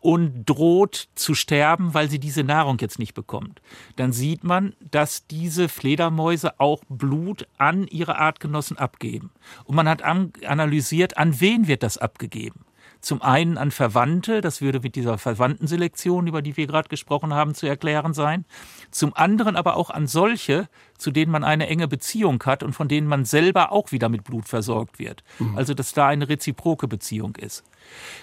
[0.00, 3.60] und droht zu sterben, weil sie diese Nahrung jetzt nicht bekommt.
[3.96, 9.30] Dann sieht man, dass diese Fledermäuse auch Blut an ihre Artgenossen abgeben.
[9.64, 12.60] Und man hat analysiert, an wen wird das abgegeben.
[13.00, 17.54] Zum einen an Verwandte, das würde mit dieser Verwandtenselektion, über die wir gerade gesprochen haben,
[17.54, 18.44] zu erklären sein.
[18.90, 22.88] Zum anderen aber auch an solche, zu denen man eine enge Beziehung hat und von
[22.88, 25.24] denen man selber auch wieder mit Blut versorgt wird.
[25.38, 25.56] Mhm.
[25.56, 27.64] Also dass da eine reziproke Beziehung ist.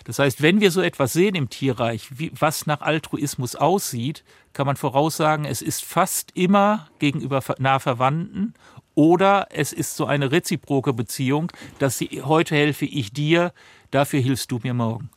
[0.03, 4.23] Das heißt, wenn wir so etwas sehen im Tierreich, wie, was nach Altruismus aussieht,
[4.53, 8.53] kann man voraussagen, es ist fast immer gegenüber nah Verwandten
[8.97, 13.53] oder es ist so eine reziproke Beziehung, dass sie, heute helfe ich dir,
[13.91, 15.09] Dafür hilfst du mir morgen.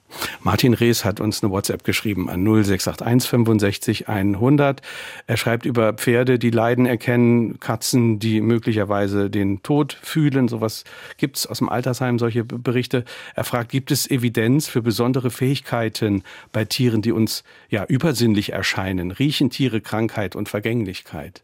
[0.43, 4.81] Martin Rees hat uns eine WhatsApp geschrieben an 0681 65 100.
[5.27, 10.49] Er schreibt über Pferde, die Leiden erkennen, Katzen, die möglicherweise den Tod fühlen.
[10.49, 10.85] Sowas
[11.17, 13.05] gibt es aus dem Altersheim, solche Berichte.
[13.35, 19.11] Er fragt, gibt es Evidenz für besondere Fähigkeiten bei Tieren, die uns ja übersinnlich erscheinen?
[19.11, 21.43] Riechen Tiere Krankheit und Vergänglichkeit?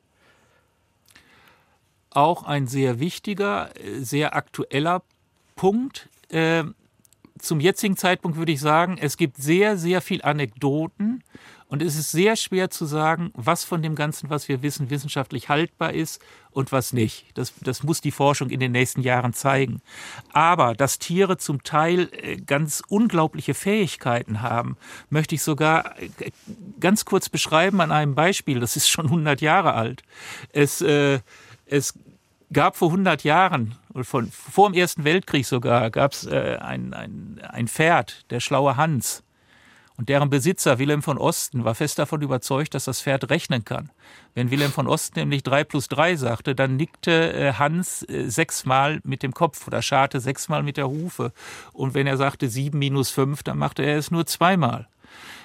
[2.11, 3.71] Auch ein sehr wichtiger,
[4.01, 5.03] sehr aktueller
[5.55, 6.09] Punkt.
[6.31, 6.65] Äh,
[7.39, 11.23] zum jetzigen Zeitpunkt würde ich sagen, es gibt sehr, sehr viel Anekdoten
[11.69, 15.49] und es ist sehr schwer zu sagen, was von dem Ganzen, was wir wissen, wissenschaftlich
[15.49, 16.23] haltbar ist
[16.53, 17.27] und was nicht.
[17.35, 19.83] Das, das muss die Forschung in den nächsten Jahren zeigen.
[20.33, 24.77] Aber dass Tiere zum Teil äh, ganz unglaubliche Fähigkeiten haben,
[25.11, 26.31] möchte ich sogar äh,
[26.79, 28.61] ganz kurz beschreiben an einem Beispiel.
[28.61, 30.03] Das ist schon 100 Jahre alt.
[30.53, 31.19] Es, äh,
[31.67, 31.99] es
[32.53, 33.75] gab vor 100 Jahren,
[34.05, 38.77] von, vor dem Ersten Weltkrieg sogar, gab es äh, ein, ein, ein Pferd, der schlaue
[38.77, 39.23] Hans.
[39.97, 43.91] Und deren Besitzer, Wilhelm von Osten, war fest davon überzeugt, dass das Pferd rechnen kann.
[44.35, 49.01] Wenn Wilhelm von Osten nämlich drei plus drei sagte, dann nickte äh, Hans äh, sechsmal
[49.05, 51.33] mit dem Kopf oder scharte sechsmal mit der Hufe.
[51.73, 54.87] Und wenn er sagte sieben minus fünf, dann machte er es nur zweimal.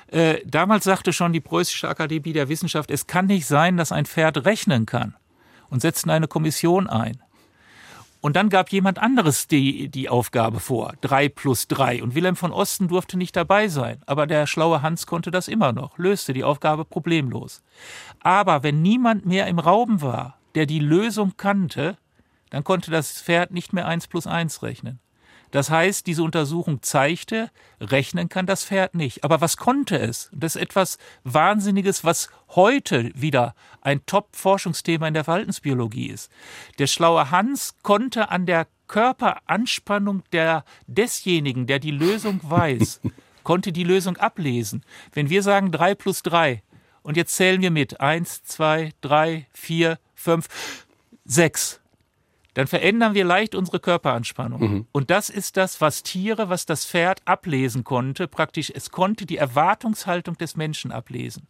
[0.08, 4.06] Äh, damals sagte schon die Preußische Akademie der Wissenschaft, es kann nicht sein, dass ein
[4.06, 5.16] Pferd rechnen kann
[5.70, 7.22] und setzten eine Kommission ein.
[8.22, 12.04] Und dann gab jemand anderes die, die Aufgabe vor, drei plus drei.
[12.04, 14.00] Und Wilhelm von Osten durfte nicht dabei sein.
[14.06, 17.64] Aber der schlaue Hans konnte das immer noch, löste die Aufgabe problemlos.
[18.20, 21.98] Aber wenn niemand mehr im Raum war, der die Lösung kannte,
[22.52, 25.00] dann konnte das Pferd nicht mehr eins plus eins rechnen.
[25.52, 29.24] Das heißt, diese Untersuchung zeigte, rechnen kann das Pferd nicht.
[29.24, 30.30] Aber was konnte es?
[30.34, 36.32] Das ist etwas Wahnsinniges, was heute wieder ein Top-Forschungsthema in der Verhaltensbiologie ist.
[36.80, 43.02] Der schlaue Hans konnte an der Körperanspannung der, desjenigen, der die Lösung weiß,
[43.44, 44.84] konnte die Lösung ablesen.
[45.14, 46.64] Wenn wir sagen drei plus drei
[47.04, 50.48] und jetzt zählen wir mit eins, zwei, drei, vier, fünf,
[51.26, 51.81] sechs
[52.54, 54.62] dann verändern wir leicht unsere Körperanspannung.
[54.62, 54.88] Mhm.
[54.92, 58.28] Und das ist das, was Tiere, was das Pferd ablesen konnte.
[58.28, 61.48] Praktisch, es konnte die Erwartungshaltung des Menschen ablesen.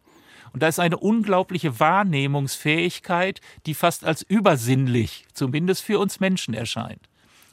[0.53, 7.07] Und da ist eine unglaubliche Wahrnehmungsfähigkeit, die fast als übersinnlich, zumindest für uns Menschen erscheint.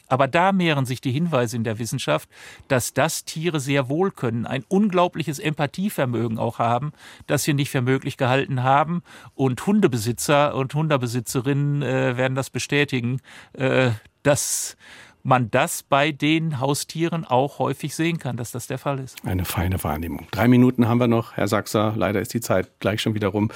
[0.09, 2.29] Aber da mehren sich die Hinweise in der Wissenschaft,
[2.69, 6.93] dass das Tiere sehr wohl können, ein unglaubliches Empathievermögen auch haben,
[7.27, 9.03] das wir nicht für möglich gehalten haben.
[9.35, 13.21] Und Hundebesitzer und Hundebesitzerinnen äh, werden das bestätigen,
[13.53, 13.91] äh,
[14.23, 14.77] dass
[15.23, 19.25] man das bei den Haustieren auch häufig sehen kann, dass das der Fall ist.
[19.25, 20.27] Eine feine Wahrnehmung.
[20.31, 21.95] Drei Minuten haben wir noch, Herr Sachser.
[21.97, 23.51] Leider ist die Zeit gleich schon wieder rum.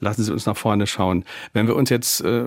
[0.00, 1.24] Lassen Sie uns nach vorne schauen.
[1.52, 2.44] Wenn wir uns jetzt äh,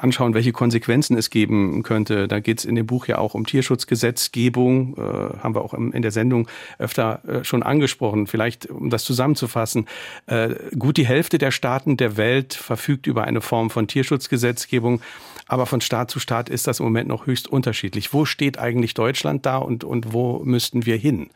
[0.00, 3.46] anschauen, welche Konsequenzen es geben könnte, da geht es in dem Buch ja auch um
[3.46, 6.48] Tierschutzgesetzgebung, äh, haben wir auch in der Sendung
[6.78, 8.26] öfter äh, schon angesprochen.
[8.26, 9.86] Vielleicht, um das zusammenzufassen,
[10.26, 15.00] äh, gut die Hälfte der Staaten der Welt verfügt über eine Form von Tierschutzgesetzgebung.
[15.48, 18.07] Aber von Staat zu Staat ist das im Moment noch höchst unterschiedlich.
[18.12, 21.30] Wo steht eigentlich Deutschland da und, und wo müssten wir hin?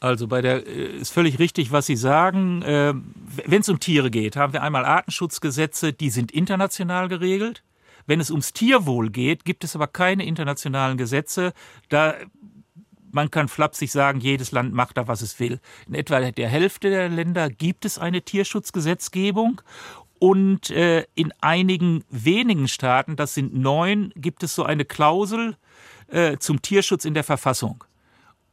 [0.00, 2.62] Also bei der äh, ist völlig richtig, was Sie sagen.
[2.62, 2.94] Äh,
[3.46, 7.64] Wenn es um Tiere geht, haben wir einmal Artenschutzgesetze, die sind international geregelt.
[8.06, 11.52] Wenn es ums Tierwohl geht, gibt es aber keine internationalen Gesetze.
[11.88, 12.14] Da
[13.10, 15.60] man kann flapsig sagen, jedes Land macht da, was es will.
[15.86, 19.62] In etwa der Hälfte der Länder gibt es eine Tierschutzgesetzgebung
[20.18, 25.56] und äh, in einigen wenigen Staaten, das sind neun, gibt es so eine Klausel
[26.08, 27.84] äh, zum Tierschutz in der Verfassung.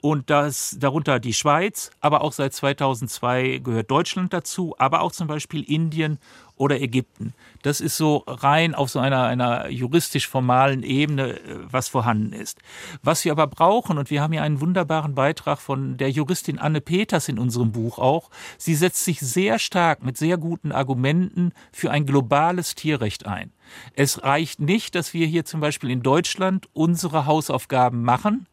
[0.06, 5.26] Und das, darunter die Schweiz, aber auch seit 2002 gehört Deutschland dazu, aber auch zum
[5.26, 6.20] Beispiel Indien
[6.58, 7.34] oder Ägypten.
[7.64, 11.40] Das ist so rein auf so einer, einer juristisch formalen Ebene, äh,
[11.72, 12.60] was vorhanden ist.
[13.02, 16.82] Was wir aber brauchen, und wir haben hier einen wunderbaren Beitrag von der Juristin Anne
[16.82, 18.30] Peters in unserem Buch auch,
[18.60, 23.52] sie setzt sich sehr stark mit sehr guten Argumenten für ein globales Tierrecht ein.
[23.96, 28.46] Es reicht nicht, dass wir hier zum Beispiel in Deutschland unsere Hausaufgaben machen,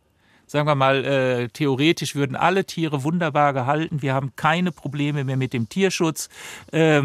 [0.52, 4.02] sagen wir mal, äh, theoretisch würden alle Tiere wunderbar gehalten.
[4.02, 6.28] Wir haben keine Probleme mehr mit dem Tierschutz.
[6.72, 7.04] Äh,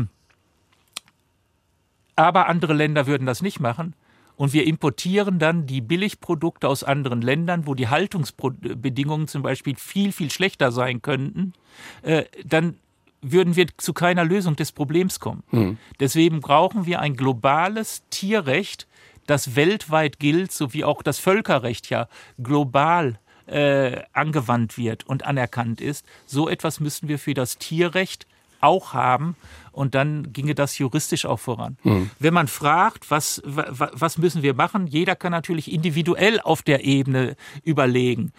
[2.18, 3.94] aber andere Länder würden das nicht machen.
[4.36, 10.12] Und wir importieren dann die Billigprodukte aus anderen Ländern, wo die Haltungsbedingungen zum Beispiel viel,
[10.12, 11.54] viel schlechter sein könnten.
[12.02, 12.76] Äh, dann
[13.22, 15.44] würden wir zu keiner Lösung des Problems kommen.
[15.52, 15.78] Mhm.
[16.02, 18.88] Deswegen brauchen wir ein globales Tierrecht,
[19.26, 25.82] das weltweit gilt, so wie auch das Völkerrecht ja global äh, angewandt wird und anerkannt
[25.82, 26.06] ist.
[26.26, 28.28] So etwas müssen wir für das Tierrecht
[28.60, 29.36] auch haben
[29.78, 31.78] und dann ginge das juristisch auch voran.
[31.84, 32.10] Mhm.
[32.18, 37.36] Wenn man fragt, was, was müssen wir machen, jeder kann natürlich individuell auf der Ebene
[37.64, 38.32] überlegen.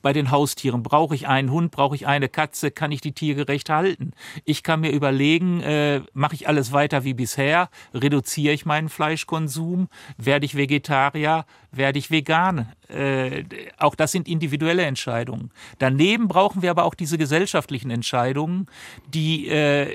[0.00, 3.68] Bei den Haustieren, brauche ich einen Hund, brauche ich eine Katze, kann ich die tiergerecht
[3.68, 4.12] halten?
[4.46, 9.88] Ich kann mir überlegen, äh, mache ich alles weiter wie bisher, reduziere ich meinen Fleischkonsum,
[10.16, 12.72] werde ich Vegetarier, werde ich vegan.
[12.88, 13.44] Äh,
[13.76, 15.50] auch das sind individuelle Entscheidungen.
[15.78, 18.66] Daneben brauchen wir aber auch diese gesellschaftlichen Entscheidungen,
[19.08, 19.94] die äh,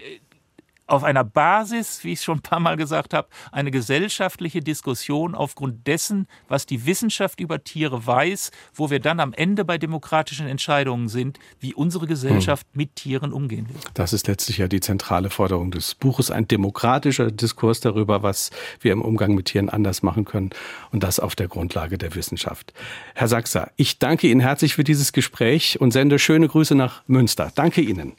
[0.92, 5.88] auf einer Basis, wie ich schon ein paar Mal gesagt habe, eine gesellschaftliche Diskussion aufgrund
[5.88, 11.08] dessen, was die Wissenschaft über Tiere weiß, wo wir dann am Ende bei demokratischen Entscheidungen
[11.08, 12.78] sind, wie unsere Gesellschaft hm.
[12.78, 13.78] mit Tieren umgehen will.
[13.94, 18.92] Das ist letztlich ja die zentrale Forderung des Buches, ein demokratischer Diskurs darüber, was wir
[18.92, 20.50] im Umgang mit Tieren anders machen können
[20.92, 22.74] und das auf der Grundlage der Wissenschaft.
[23.16, 27.52] Herr Sachser, ich danke Ihnen herzlich für dieses Gespräch und sende schöne Grüße nach Münster.
[27.56, 28.14] Danke Ihnen.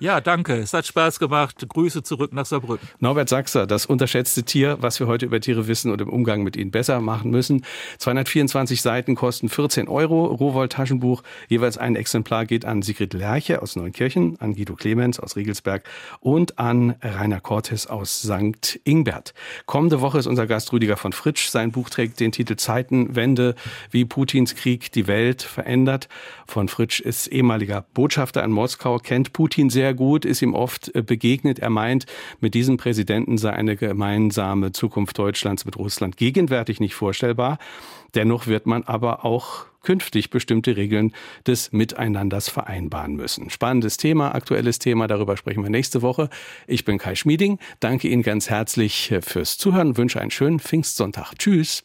[0.00, 0.54] Ja, danke.
[0.54, 1.66] Es hat Spaß gemacht.
[1.68, 2.86] Grüße zurück nach Saarbrücken.
[3.00, 6.56] Norbert Sachser, das unterschätzte Tier, was wir heute über Tiere wissen und im Umgang mit
[6.56, 7.64] ihnen besser machen müssen.
[7.98, 10.26] 224 Seiten kosten 14 Euro.
[10.26, 11.24] Rowold Taschenbuch.
[11.48, 15.82] Jeweils ein Exemplar geht an Sigrid Lerche aus Neunkirchen, an Guido Clemens aus Riegelsberg
[16.20, 18.78] und an Rainer Cortes aus St.
[18.84, 19.34] Ingbert.
[19.66, 21.48] Kommende Woche ist unser Gast Rüdiger von Fritsch.
[21.48, 23.56] Sein Buch trägt den Titel Zeitenwende,
[23.90, 26.08] wie Putins Krieg die Welt verändert.
[26.46, 30.94] Von Fritsch ist ehemaliger Botschafter in Moskau, kennt Putin sehr sehr gut, ist ihm oft
[30.94, 31.60] äh, begegnet.
[31.60, 32.04] Er meint,
[32.40, 37.56] mit diesem Präsidenten sei eine gemeinsame Zukunft Deutschlands mit Russland gegenwärtig nicht vorstellbar.
[38.14, 41.14] Dennoch wird man aber auch künftig bestimmte Regeln
[41.46, 43.48] des Miteinanders vereinbaren müssen.
[43.48, 46.28] Spannendes Thema, aktuelles Thema, darüber sprechen wir nächste Woche.
[46.66, 51.32] Ich bin Kai Schmieding, danke Ihnen ganz herzlich äh, fürs Zuhören, wünsche einen schönen Pfingstsonntag.
[51.38, 51.82] Tschüss.